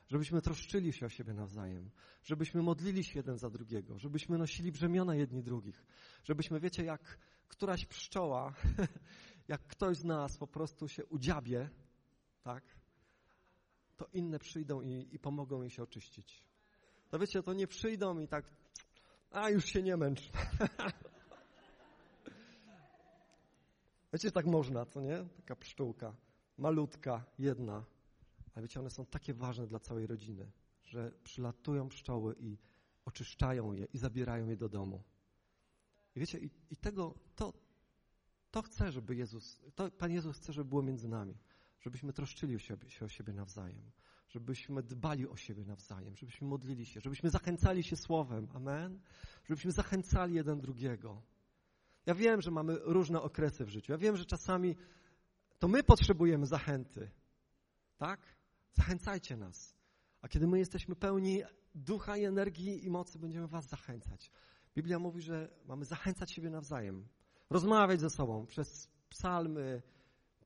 [0.07, 1.91] Żebyśmy troszczyli się o siebie nawzajem.
[2.23, 3.99] Żebyśmy modlili się jeden za drugiego.
[3.99, 5.85] Żebyśmy nosili brzemiona jedni drugich.
[6.23, 8.53] Żebyśmy, wiecie, jak któraś pszczoła,
[9.47, 11.69] jak ktoś z nas po prostu się udziabie,
[12.43, 12.63] tak,
[13.97, 16.43] to inne przyjdą i, i pomogą jej się oczyścić.
[17.09, 18.45] To wiecie, to nie przyjdą i tak,
[19.31, 20.21] a już się nie męcz.
[24.13, 25.25] wiecie, tak można, co nie?
[25.37, 26.15] Taka pszczółka,
[26.57, 27.85] malutka, jedna.
[28.55, 30.51] Ale wiecie, one są takie ważne dla całej rodziny,
[30.83, 32.57] że przylatują pszczoły i
[33.05, 35.03] oczyszczają je i zabierają je do domu.
[36.15, 37.53] I wiecie, i, i tego, to,
[38.51, 41.37] to chce, żeby Jezus, to Pan Jezus chce, żeby było między nami
[41.83, 43.91] żebyśmy troszczyli się, o siebie nawzajem,
[44.29, 48.99] żebyśmy dbali o siebie nawzajem, żebyśmy modlili się, żebyśmy zachęcali się słowem, amen,
[49.45, 51.21] żebyśmy zachęcali jeden drugiego.
[52.05, 53.91] Ja wiem, że mamy różne okresy w życiu.
[53.91, 54.75] Ja wiem, że czasami
[55.59, 57.11] to my potrzebujemy zachęty.
[57.97, 58.19] Tak?
[58.73, 59.75] Zachęcajcie nas.
[60.21, 61.41] A kiedy my jesteśmy pełni
[61.75, 64.31] ducha i energii i mocy, będziemy was zachęcać.
[64.75, 67.07] Biblia mówi, że mamy zachęcać siebie nawzajem.
[67.49, 69.81] Rozmawiać ze sobą przez psalmy,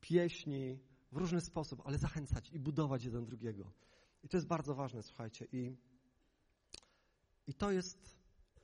[0.00, 0.78] pieśni,
[1.12, 3.72] w różny sposób, ale zachęcać i budować jeden drugiego.
[4.22, 5.46] I to jest bardzo ważne, słuchajcie.
[5.52, 5.76] I,
[7.46, 8.18] i to jest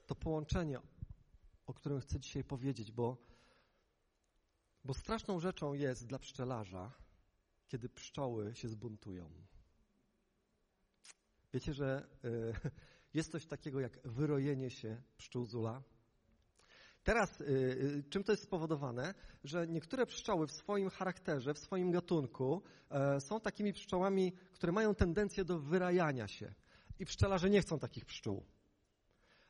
[0.07, 0.81] to połączenie,
[1.67, 3.17] o którym chcę dzisiaj powiedzieć, bo,
[4.85, 6.93] bo straszną rzeczą jest dla pszczelarza,
[7.69, 9.31] kiedy pszczoły się zbuntują.
[11.53, 12.71] Wiecie, że y,
[13.15, 15.83] jest coś takiego jak wyrojenie się pszczół zula?
[17.05, 19.15] Teraz, y, y, czym to jest spowodowane?
[19.45, 24.95] Że niektóre pszczoły w swoim charakterze, w swoim gatunku e, są takimi pszczołami, które mają
[24.95, 26.55] tendencję do wyrajania się.
[26.99, 28.45] I pszczelarze nie chcą takich pszczół.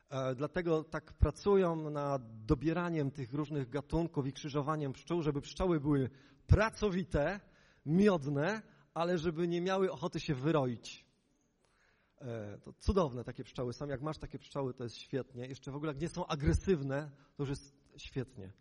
[0.09, 6.09] E, dlatego tak pracują nad dobieraniem tych różnych gatunków i krzyżowaniem pszczół, żeby pszczoły były
[6.47, 7.39] pracowite,
[7.85, 8.61] miodne,
[8.93, 11.04] ale żeby nie miały ochoty się wyroić.
[12.25, 13.87] E, to cudowne takie pszczoły są.
[13.87, 15.47] Jak masz takie pszczoły, to jest świetnie.
[15.47, 18.53] Jeszcze w ogóle jak nie są agresywne, to już jest świetnie.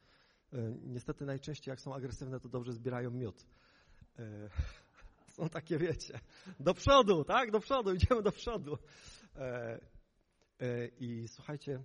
[0.53, 3.47] E, niestety najczęściej jak są agresywne, to dobrze zbierają miód.
[4.19, 4.51] E,
[5.37, 6.21] są takie, wiecie,
[6.61, 7.51] do przodu, tak?
[7.51, 8.79] Do przodu, idziemy do przodu.
[11.01, 11.83] I słuchajcie,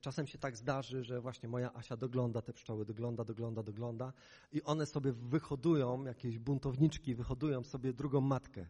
[0.00, 4.12] Czasem się tak zdarzy, że właśnie moja Asia dogląda te pszczoły, dogląda, dogląda, dogląda
[4.52, 8.66] i one sobie wyhodują, jakieś buntowniczki wyhodują sobie drugą matkę.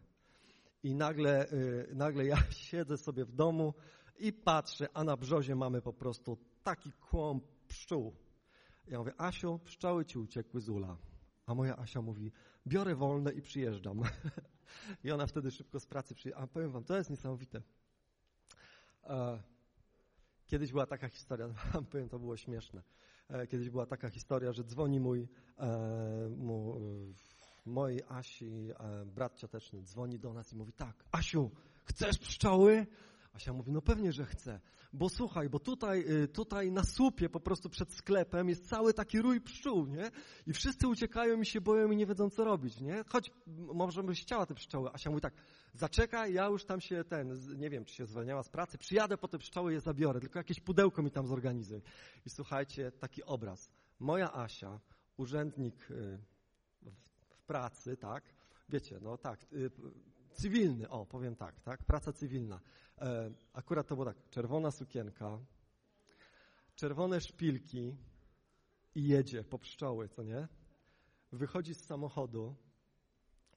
[0.83, 2.37] I nagle, y, nagle ja
[2.69, 3.73] siedzę sobie w domu
[4.19, 8.15] i patrzę, a na brzozie mamy po prostu taki kłąb pszczół.
[8.87, 10.97] Ja mówię, Asiu, pszczoły ci uciekły z ula.
[11.45, 12.31] A moja Asia mówi,
[12.67, 14.01] biorę wolne i przyjeżdżam.
[15.03, 16.43] I ona wtedy szybko z pracy przyjeżdża.
[16.43, 17.61] A powiem wam, to jest niesamowite.
[20.45, 21.53] Kiedyś była taka historia,
[21.91, 22.81] powiem, to było śmieszne.
[23.29, 27.13] E, kiedyś była taka historia, że dzwoni mój, e, mój
[27.67, 31.51] mojej Asi e, brat cioteczny dzwoni do nas i mówi tak, Asiu,
[31.83, 32.87] chcesz pszczoły?
[33.37, 34.59] Asia mówi, no pewnie, że chcę,
[34.93, 39.21] bo słuchaj, bo tutaj, y, tutaj na słupie po prostu przed sklepem jest cały taki
[39.21, 40.11] rój pszczół, nie?
[40.47, 43.03] I wszyscy uciekają i się boją i nie wiedzą, co robić, nie?
[43.07, 43.31] Choć
[43.73, 44.89] może byś chciała te pszczoły.
[44.93, 45.33] Asia mówi tak,
[45.73, 49.27] zaczekaj, ja już tam się ten, nie wiem, czy się zwalniała z pracy, przyjadę po
[49.27, 51.81] te pszczoły, je zabiorę, tylko jakieś pudełko mi tam zorganizuj.
[52.25, 53.69] I słuchajcie, taki obraz.
[53.99, 54.79] Moja Asia,
[55.17, 56.19] urzędnik y,
[57.47, 58.23] pracy, tak?
[58.69, 59.71] Wiecie, no tak, y,
[60.31, 61.83] cywilny, o, powiem tak, tak?
[61.83, 62.59] Praca cywilna.
[62.97, 65.39] E, akurat to było tak, czerwona sukienka,
[66.75, 67.97] czerwone szpilki
[68.95, 70.47] i jedzie po pszczoły, co nie?
[71.31, 72.55] Wychodzi z samochodu,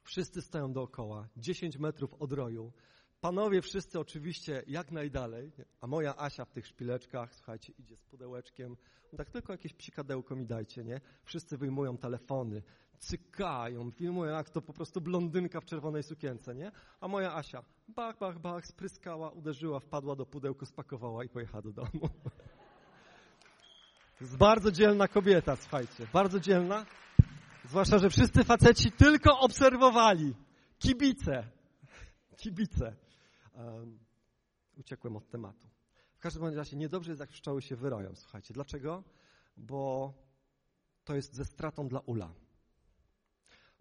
[0.03, 2.73] wszyscy stoją dookoła, 10 metrów od roju,
[3.21, 8.77] Panowie wszyscy oczywiście jak najdalej, a moja Asia w tych szpileczkach, słuchajcie, idzie z pudełeczkiem,
[9.13, 11.01] no tak tylko jakieś psikadełko mi dajcie, nie?
[11.25, 12.63] Wszyscy wyjmują telefony,
[12.99, 16.73] cykają, filmują jak to po prostu blondynka w czerwonej sukience, nie?
[17.01, 21.73] A moja Asia, bach, bach, bach, spryskała, uderzyła, wpadła do pudełku, spakowała i pojechała do
[21.73, 22.09] domu.
[24.19, 26.87] To jest bardzo dzielna kobieta, słuchajcie, bardzo dzielna.
[27.65, 30.35] Zwłaszcza, że wszyscy faceci tylko obserwowali.
[30.79, 31.49] Kibice.
[32.37, 32.97] Kibice.
[33.55, 33.99] Um,
[34.77, 35.69] uciekłem od tematu.
[36.15, 38.15] W każdym razie niedobrze jest, jak pszczoły się wyroją.
[38.15, 39.05] Słuchajcie, dlaczego?
[39.57, 40.13] Bo
[41.05, 42.35] to jest ze stratą dla ula.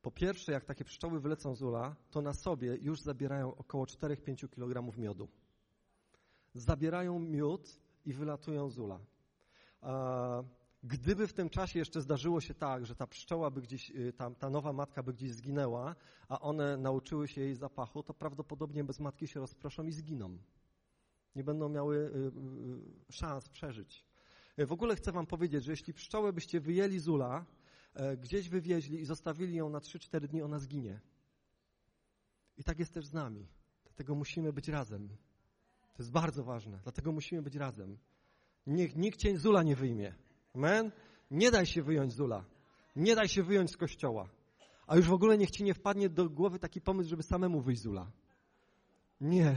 [0.01, 4.49] Po pierwsze, jak takie pszczoły wylecą z ula, to na sobie już zabierają około 4-5
[4.49, 5.27] kg miodu.
[6.53, 8.99] Zabierają miód i wylatują z ula.
[9.81, 10.43] A
[10.83, 14.31] gdyby w tym czasie jeszcze zdarzyło się tak, że ta pszczoła by gdzieś, y, ta,
[14.31, 15.95] ta nowa matka by gdzieś zginęła,
[16.27, 20.37] a one nauczyły się jej zapachu, to prawdopodobnie bez matki się rozproszą i zginą.
[21.35, 21.99] Nie będą miały y,
[23.09, 24.05] y, szans przeżyć.
[24.57, 27.45] W ogóle chcę wam powiedzieć, że jeśli pszczołę byście wyjęli z ula,
[27.93, 30.99] E, gdzieś wywieźli i zostawili ją na 3-4 dni, ona zginie.
[32.57, 33.47] I tak jest też z nami.
[33.83, 35.09] Dlatego musimy być razem.
[35.93, 36.79] To jest bardzo ważne.
[36.83, 37.97] Dlatego musimy być razem.
[38.67, 40.13] Niech nikt cień Zula nie wyjmie.
[40.55, 40.91] Amen?
[41.31, 42.43] Nie daj się wyjąć Zula.
[42.95, 44.29] Nie daj się wyjąć z kościoła.
[44.87, 47.81] A już w ogóle niech ci nie wpadnie do głowy taki pomysł, żeby samemu wyjść
[47.81, 48.11] z Zula.
[49.21, 49.55] Nie.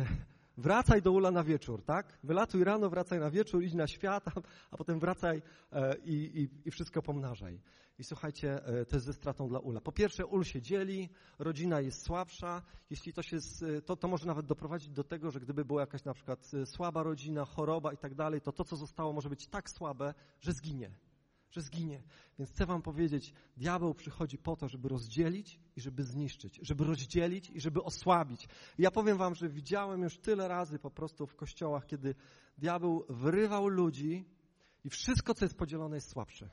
[0.57, 2.19] Wracaj do ula na wieczór, tak?
[2.25, 4.33] Wylatuj rano, wracaj na wieczór, idź na świat, a,
[4.71, 5.43] a potem wracaj
[5.73, 7.61] e, i, i, i, wszystko pomnażaj.
[7.99, 9.81] I słuchajcie, e, to jest ze stratą dla ula.
[9.81, 12.63] Po pierwsze, ul się dzieli, rodzina jest słabsza.
[12.91, 13.39] Jeśli to się,
[13.87, 17.03] to, to może nawet doprowadzić do tego, że gdyby była jakaś na przykład e, słaba
[17.03, 20.91] rodzina, choroba i tak dalej, to to, co zostało, może być tak słabe, że zginie
[21.53, 22.03] że zginie.
[22.39, 27.51] Więc chcę wam powiedzieć, diabeł przychodzi po to, żeby rozdzielić i żeby zniszczyć, żeby rozdzielić
[27.51, 28.49] i żeby osłabić.
[28.79, 32.15] Ja powiem wam, że widziałem już tyle razy po prostu w kościołach, kiedy
[32.59, 34.25] diabeł wyrywał ludzi
[34.85, 36.51] i wszystko, co jest podzielone, jest słabsze.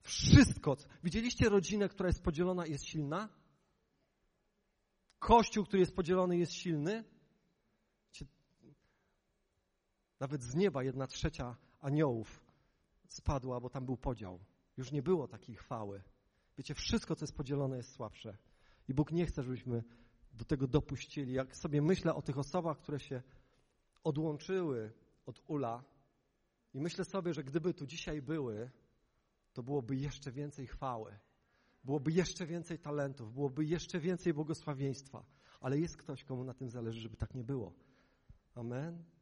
[0.00, 0.76] Wszystko.
[1.02, 3.28] Widzieliście rodzinę, która jest podzielona i jest silna?
[5.18, 7.04] Kościół, który jest podzielony, jest silny?
[10.20, 12.43] Nawet z nieba jedna trzecia aniołów
[13.08, 14.40] spadła, bo tam był podział.
[14.76, 16.02] Już nie było takiej chwały.
[16.58, 18.36] Wiecie, wszystko, co jest podzielone, jest słabsze.
[18.88, 19.84] I Bóg nie chce, żebyśmy
[20.32, 21.32] do tego dopuścili.
[21.32, 23.22] Jak sobie myślę o tych osobach, które się
[24.04, 24.92] odłączyły
[25.26, 25.84] od ula
[26.74, 28.70] I myślę sobie, że gdyby tu dzisiaj były,
[29.52, 31.18] to byłoby jeszcze więcej chwały,
[31.84, 35.24] byłoby jeszcze więcej talentów, byłoby jeszcze więcej błogosławieństwa.
[35.60, 37.72] Ale jest ktoś, komu na tym zależy, żeby tak nie było.
[38.54, 39.13] Amen.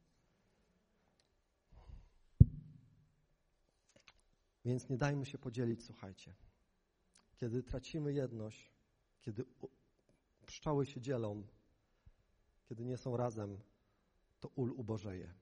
[4.65, 6.33] Więc nie dajmy się podzielić, słuchajcie.
[7.35, 8.71] Kiedy tracimy jedność,
[9.21, 9.45] kiedy
[10.45, 11.47] pszczoły się dzielą,
[12.65, 13.59] kiedy nie są razem,
[14.39, 15.33] to ul ubożeje.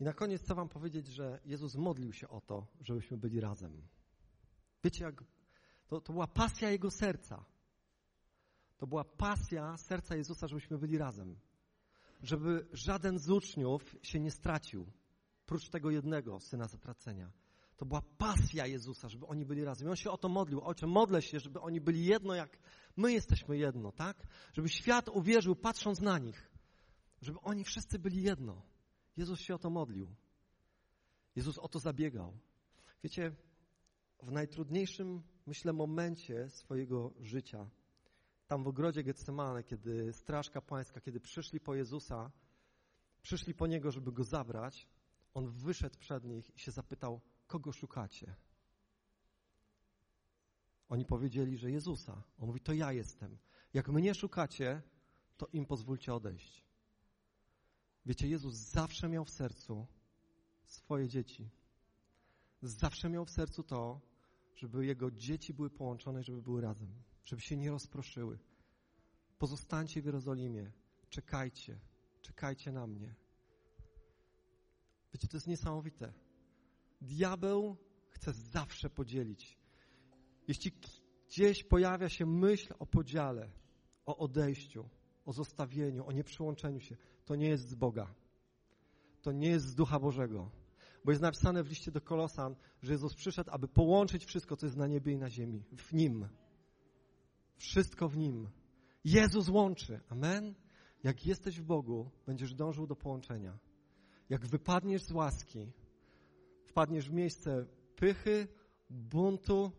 [0.00, 3.88] I na koniec chcę wam powiedzieć, że Jezus modlił się o to, żebyśmy byli razem.
[4.84, 5.24] Wiecie, jak
[5.86, 7.44] to, to była pasja Jego serca.
[8.76, 11.36] To była pasja serca Jezusa, żebyśmy byli razem.
[12.22, 14.86] Żeby żaden z uczniów się nie stracił,
[15.46, 17.32] prócz tego jednego syna zatracenia.
[17.76, 19.88] To była pasja Jezusa, żeby oni byli razem.
[19.88, 20.60] I on się o to modlił.
[20.64, 22.58] Ojcze, modlę się, żeby oni byli jedno, jak
[22.96, 24.26] my jesteśmy jedno, tak?
[24.52, 26.50] Żeby świat uwierzył, patrząc na nich.
[27.22, 28.62] Żeby oni wszyscy byli jedno.
[29.16, 30.14] Jezus się o to modlił.
[31.36, 32.38] Jezus o to zabiegał.
[33.04, 33.32] Wiecie,
[34.22, 37.70] w najtrudniejszym, myślę, momencie swojego życia,
[38.46, 42.30] tam w ogrodzie Getsemane, kiedy Straż Kapłańska, kiedy przyszli po Jezusa,
[43.22, 44.88] przyszli po Niego, żeby Go zabrać,
[45.34, 48.34] On wyszedł przed nich i się zapytał, kogo szukacie?
[50.88, 52.22] Oni powiedzieli, że Jezusa.
[52.38, 53.38] On mówi, to ja jestem.
[53.74, 54.82] Jak mnie szukacie,
[55.36, 56.64] to im pozwólcie odejść.
[58.06, 59.86] Wiecie, Jezus zawsze miał w sercu
[60.64, 61.50] swoje dzieci.
[62.62, 64.00] Zawsze miał w sercu to,
[64.56, 68.38] żeby jego dzieci były połączone, żeby były razem, żeby się nie rozproszyły.
[69.38, 70.72] Pozostańcie w Jerozolimie,
[71.08, 71.80] czekajcie,
[72.22, 73.14] czekajcie na mnie.
[75.14, 76.12] Wiecie, to jest niesamowite.
[77.00, 77.76] Diabeł
[78.08, 79.58] chce zawsze podzielić.
[80.48, 80.72] Jeśli
[81.28, 83.50] gdzieś pojawia się myśl o podziale,
[84.06, 84.88] o odejściu,
[85.24, 88.14] o zostawieniu, o nieprzyłączeniu się, to nie jest z Boga.
[89.22, 90.50] To nie jest z Ducha Bożego.
[91.04, 94.78] Bo jest napisane w liście do Kolosan, że Jezus przyszedł, aby połączyć wszystko, co jest
[94.78, 95.64] na niebie i na ziemi.
[95.76, 96.28] W Nim.
[97.56, 98.48] Wszystko w Nim.
[99.04, 100.00] Jezus łączy.
[100.08, 100.54] Amen?
[101.04, 103.58] Jak jesteś w Bogu, będziesz dążył do połączenia.
[104.32, 105.72] Jak wypadniesz z łaski,
[106.64, 107.66] wpadniesz w miejsce
[107.96, 108.48] pychy,
[108.90, 109.72] buntu,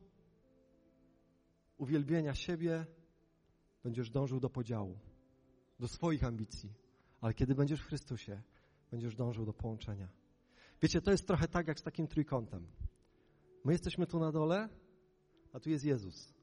[1.78, 2.86] uwielbienia siebie,
[3.84, 5.00] będziesz dążył do podziału,
[5.80, 6.74] do swoich ambicji.
[7.22, 8.42] Ale kiedy będziesz w Chrystusie,
[8.92, 10.10] będziesz dążył do połączenia.
[10.82, 12.68] Wiecie, to jest trochę tak jak z takim trójkątem.
[13.66, 14.70] My jesteśmy tu na dole,
[15.54, 16.34] a tu jest Jezus.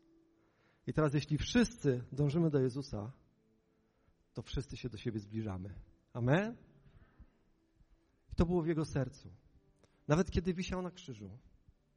[0.86, 3.12] I teraz, jeśli wszyscy dążymy do Jezusa,
[4.32, 5.74] to wszyscy się do siebie zbliżamy.
[6.12, 6.69] Amen?
[8.32, 9.30] I to było w jego sercu.
[10.08, 11.38] Nawet kiedy wisiał na krzyżu,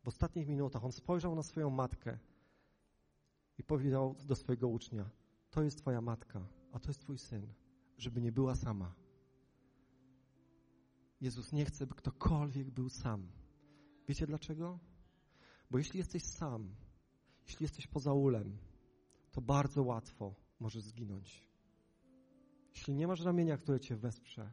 [0.04, 2.18] w ostatnich minutach, on spojrzał na swoją matkę
[3.58, 5.10] i powiedział do swojego ucznia:
[5.52, 7.54] To jest Twoja matka, a to jest Twój syn,
[7.98, 8.96] żeby nie była sama.
[11.22, 13.32] Jezus nie chce, by ktokolwiek był sam.
[14.08, 14.80] Wiecie dlaczego?
[15.72, 16.76] Bo jeśli jesteś sam,
[17.48, 18.58] jeśli jesteś poza ulem,
[19.32, 21.48] to bardzo łatwo możesz zginąć.
[22.76, 24.52] Jeśli nie masz ramienia, które cię wesprze,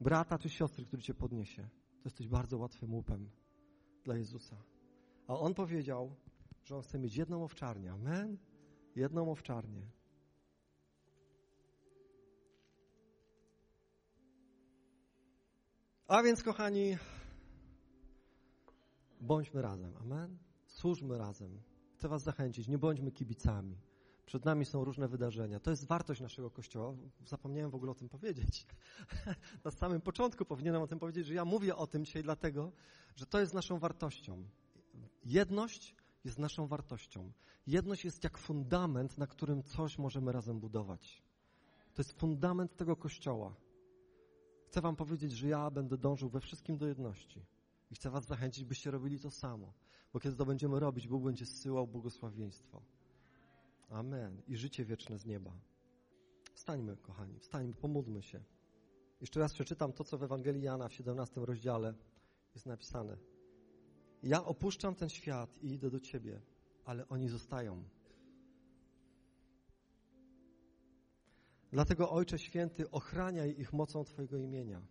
[0.00, 1.62] brata czy siostry, który cię podniesie,
[2.02, 3.30] to jesteś bardzo łatwym łupem
[4.04, 4.56] dla Jezusa.
[5.26, 6.16] A On powiedział,
[6.64, 7.92] że On chce mieć jedną owczarnię.
[7.92, 8.38] Amen?
[8.96, 9.86] Jedną owczarnię.
[16.08, 16.96] A więc, kochani,
[19.20, 19.96] bądźmy razem.
[19.96, 20.38] Amen?
[20.66, 21.62] Służmy razem.
[21.94, 23.76] Chcę Was zachęcić, nie bądźmy kibicami.
[24.26, 25.60] Przed nami są różne wydarzenia.
[25.60, 26.94] To jest wartość naszego kościoła.
[27.24, 28.66] Zapomniałem w ogóle o tym powiedzieć.
[29.64, 32.72] Na samym początku powinienem o tym powiedzieć, że ja mówię o tym dzisiaj dlatego,
[33.16, 34.44] że to jest naszą wartością.
[35.24, 37.32] Jedność jest naszą wartością.
[37.66, 41.22] Jedność jest jak fundament, na którym coś możemy razem budować.
[41.94, 43.56] To jest fundament tego kościoła.
[44.66, 47.46] Chcę Wam powiedzieć, że ja będę dążył we wszystkim do jedności.
[47.90, 49.72] I chcę Was zachęcić, byście robili to samo.
[50.12, 52.82] Bo kiedy to będziemy robić, Bóg będzie zsyłał błogosławieństwo.
[53.88, 54.42] Amen.
[54.48, 55.52] I życie wieczne z nieba.
[56.54, 58.40] Wstańmy, kochani, wstańmy, pomódlmy się.
[59.20, 61.94] Jeszcze raz przeczytam to, co w Ewangelii Jana w 17 rozdziale
[62.54, 63.16] jest napisane.
[64.22, 66.40] Ja opuszczam ten świat i idę do Ciebie,
[66.84, 67.84] ale oni zostają.
[71.72, 74.82] Dlatego, Ojcze Święty, ochraniaj ich mocą Twojego imienia.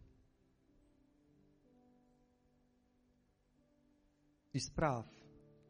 [4.53, 5.05] I spraw,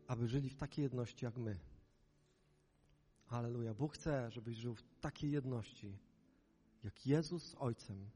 [0.08, 1.60] aby żyli w takiej jedności jak my.
[3.28, 3.74] Aleluja.
[3.74, 5.98] Bóg chce, żebyś żył w takiej jedności,
[6.84, 8.10] jak Jezus z Ojcem,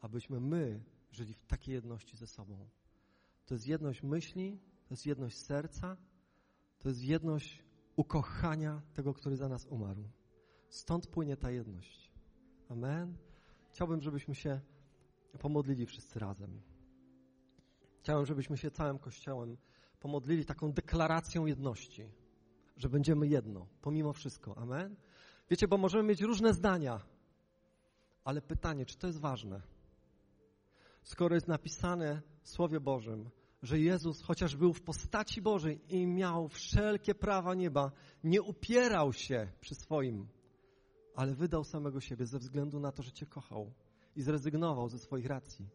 [0.00, 2.68] abyśmy my żyli w takiej jedności ze sobą.
[3.46, 4.58] To jest jedność myśli,
[4.88, 5.96] to jest jedność serca,
[6.78, 7.64] to jest jedność
[7.96, 10.08] ukochania tego, który za nas umarł.
[10.68, 12.12] Stąd płynie ta jedność.
[12.68, 13.16] Amen.
[13.70, 14.60] Chciałbym, żebyśmy się
[15.38, 16.60] pomodlili wszyscy razem.
[17.98, 19.56] Chciałem, żebyśmy się całym Kościołem
[20.00, 22.08] pomodlili taką deklaracją jedności,
[22.76, 24.58] że będziemy jedno, pomimo wszystko.
[24.58, 24.96] Amen?
[25.50, 27.00] Wiecie, bo możemy mieć różne zdania,
[28.24, 29.62] ale pytanie, czy to jest ważne?
[31.02, 33.30] Skoro jest napisane w Słowie Bożym,
[33.62, 37.92] że Jezus, chociaż był w postaci Bożej i miał wszelkie prawa nieba,
[38.24, 40.28] nie upierał się przy swoim,
[41.14, 43.72] ale wydał samego siebie ze względu na to, że Cię kochał
[44.16, 45.68] i zrezygnował ze swoich racji.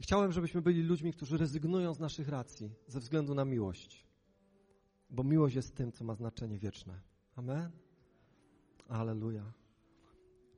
[0.00, 4.09] Chciałem, żebyśmy byli ludźmi, którzy rezygnują z naszych racji ze względu na miłość.
[5.10, 7.00] Bo miłość jest tym, co ma znaczenie wieczne.
[7.36, 7.70] Amen?
[8.88, 9.52] Aleluja.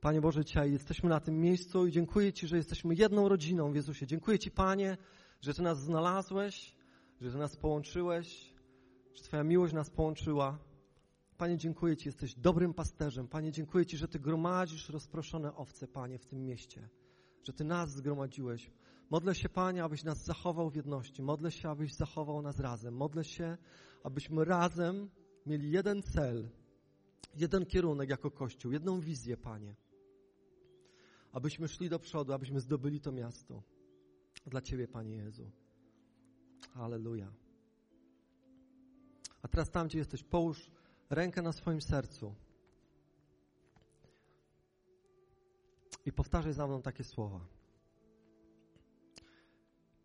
[0.01, 3.75] Panie Boże, dzisiaj jesteśmy na tym miejscu i dziękuję Ci, że jesteśmy jedną rodziną w
[3.75, 4.07] Jezusie.
[4.07, 4.97] Dziękuję Ci, Panie,
[5.41, 6.75] że Ty nas znalazłeś,
[7.21, 8.53] że Ty nas połączyłeś,
[9.13, 10.59] że Twoja miłość nas połączyła.
[11.37, 13.27] Panie, dziękuję Ci, jesteś dobrym pasterzem.
[13.27, 16.89] Panie, dziękuję Ci, że Ty gromadzisz rozproszone owce, Panie, w tym mieście.
[17.43, 18.71] Że Ty nas zgromadziłeś.
[19.09, 21.21] Modlę się, Panie, abyś nas zachował w jedności.
[21.21, 22.95] Modlę się, abyś zachował nas razem.
[22.95, 23.57] Modlę się,
[24.03, 25.09] abyśmy razem
[25.45, 26.49] mieli jeden cel,
[27.35, 29.75] jeden kierunek jako Kościół, jedną wizję, Panie.
[31.31, 33.63] Abyśmy szli do przodu, abyśmy zdobyli to miasto.
[34.45, 35.51] Dla Ciebie, Panie Jezu.
[36.73, 37.33] Halleluja.
[39.41, 40.71] A teraz tam, gdzie jesteś, połóż
[41.09, 42.35] rękę na swoim sercu
[46.05, 47.39] i powtarzaj za mną takie słowa.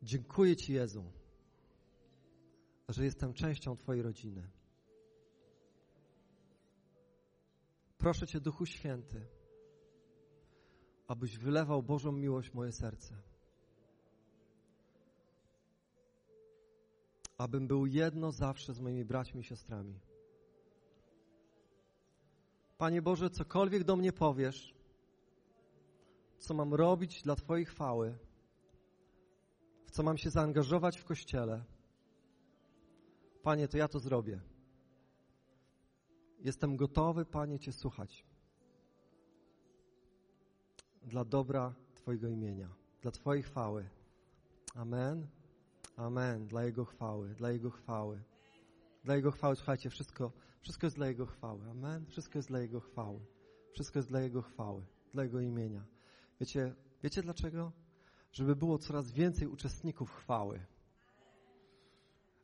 [0.03, 1.05] Dziękuję Ci, Jezu,
[2.89, 4.49] że jestem częścią Twojej rodziny.
[7.99, 9.27] Proszę Cię, Duchu Święty,
[11.09, 13.15] abyś wylewał Bożą miłość w moje serce.
[17.39, 20.01] Abym był jedno zawsze z moimi braćmi i siostrami.
[22.79, 24.75] Panie Boże, cokolwiek do mnie powiesz,
[26.39, 28.19] co mam robić dla Twojej chwały,
[29.89, 31.65] w co mam się zaangażować w kościele,
[33.43, 34.41] Panie, to ja to zrobię.
[36.39, 38.25] Jestem gotowy, Panie, Cię słuchać.
[41.03, 42.69] Dla dobra Twojego imienia,
[43.03, 43.89] dla Twojej chwały.
[44.75, 45.27] Amen.
[45.97, 46.47] Amen.
[46.47, 48.23] Dla Jego chwały, dla Jego chwały.
[49.05, 51.71] Dla Jego chwały, słuchajcie, wszystko, wszystko jest dla Jego chwały.
[51.71, 52.07] Amen.
[52.07, 53.21] Wszystko jest dla Jego chwały.
[53.73, 55.85] Wszystko jest dla Jego chwały, dla Jego imienia.
[56.41, 57.73] Wiecie, wiecie dlaczego?
[58.39, 60.61] Żeby było coraz więcej uczestników chwały.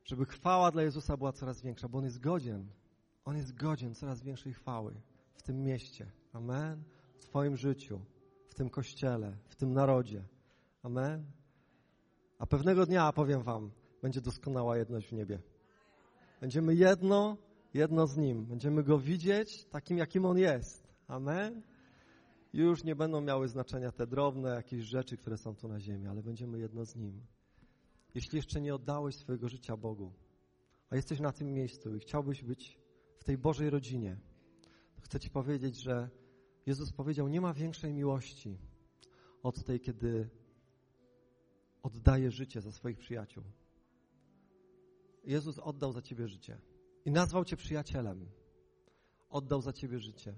[0.04, 2.66] Żeby chwała dla Jezusa była coraz większa, bo On jest godzien.
[3.24, 4.94] On jest godzien coraz większej chwały
[5.34, 6.06] w tym mieście.
[6.32, 6.82] Amen.
[7.16, 8.00] W Twoim życiu,
[8.48, 10.24] w tym kościele, w tym narodzie.
[10.82, 11.24] Amen.
[12.38, 13.70] A pewnego dnia, powiem Wam,
[14.02, 15.38] będzie doskonała jedność w niebie.
[16.40, 17.36] Będziemy jedno,
[17.74, 18.44] jedno z Nim.
[18.44, 20.88] Będziemy Go widzieć takim, jakim On jest.
[21.08, 21.62] Amen.
[22.54, 26.22] Już nie będą miały znaczenia te drobne jakieś rzeczy, które są tu na ziemi, ale
[26.22, 27.26] będziemy jedno z Nim.
[28.14, 30.12] Jeśli jeszcze nie oddałeś swojego życia Bogu,
[30.90, 32.78] a jesteś na tym miejscu i chciałbyś być
[33.18, 34.16] w tej Bożej rodzinie,
[34.96, 36.10] to chcę Ci powiedzieć, że
[36.66, 38.58] Jezus powiedział, nie ma większej miłości
[39.42, 40.28] od tej, kiedy
[41.82, 43.44] oddaje życie za swoich przyjaciół.
[45.24, 46.58] Jezus oddał za Ciebie życie
[47.04, 48.26] i nazwał Cię przyjacielem.
[49.28, 50.34] Oddał za Ciebie życie.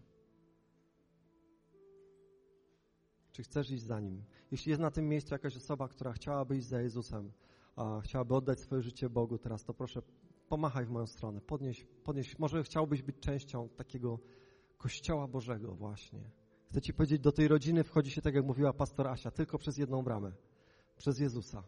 [3.37, 4.25] Czy chcesz iść za Nim?
[4.51, 7.33] Jeśli jest na tym miejscu jakaś osoba, która chciałaby iść za Jezusem,
[7.77, 10.03] a chciałaby oddać swoje życie Bogu teraz, to proszę
[10.49, 12.39] pomachaj w moją stronę, podnieś, podnieś.
[12.39, 14.19] Może chciałbyś być częścią takiego
[14.79, 16.21] Kościoła Bożego właśnie.
[16.71, 19.79] Chcę Ci powiedzieć, do tej rodziny wchodzi się, tak jak mówiła pastor Asia, tylko przez
[19.79, 20.33] jedną bramę.
[20.97, 21.63] Przez Jezusa.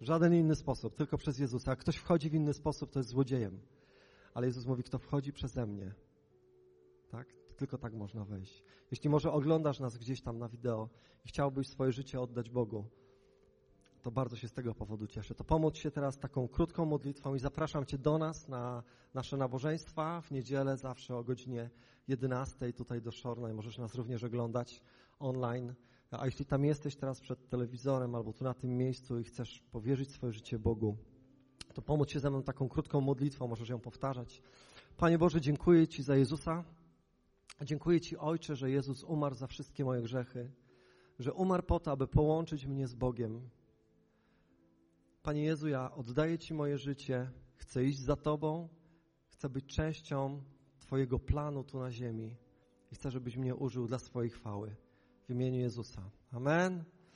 [0.00, 1.70] W żaden inny sposób, tylko przez Jezusa.
[1.70, 3.60] Jak ktoś wchodzi w inny sposób, to jest złodziejem.
[4.34, 5.94] Ale Jezus mówi, kto wchodzi przeze mnie,
[7.10, 7.37] tak?
[7.58, 8.64] Tylko tak można wejść.
[8.90, 10.88] Jeśli może oglądasz nas gdzieś tam na wideo
[11.24, 12.84] i chciałbyś swoje życie oddać Bogu,
[14.02, 15.34] to bardzo się z tego powodu cieszę.
[15.34, 18.82] To pomóc się teraz taką krótką modlitwą i zapraszam Cię do nas na
[19.14, 21.70] nasze nabożeństwa w niedzielę zawsze o godzinie
[22.08, 24.82] 11 tutaj do Szorna i możesz nas również oglądać
[25.18, 25.74] online.
[26.10, 30.10] A jeśli tam jesteś teraz przed telewizorem albo tu na tym miejscu i chcesz powierzyć
[30.10, 30.96] swoje życie Bogu,
[31.74, 34.42] to pomóc się ze mną taką krótką modlitwą, możesz ją powtarzać.
[34.96, 36.64] Panie Boże, dziękuję Ci za Jezusa.
[37.62, 40.50] Dziękuję Ci, Ojcze, że Jezus umarł za wszystkie moje grzechy,
[41.18, 43.50] że umarł po to, aby połączyć mnie z Bogiem.
[45.22, 48.68] Panie Jezu, ja oddaję Ci moje życie, chcę iść za Tobą,
[49.28, 50.42] chcę być częścią
[50.78, 52.36] Twojego planu tu na ziemi
[52.92, 54.76] i chcę, żebyś mnie użył dla swojej chwały.
[55.28, 56.10] W imieniu Jezusa.
[56.32, 56.97] Amen.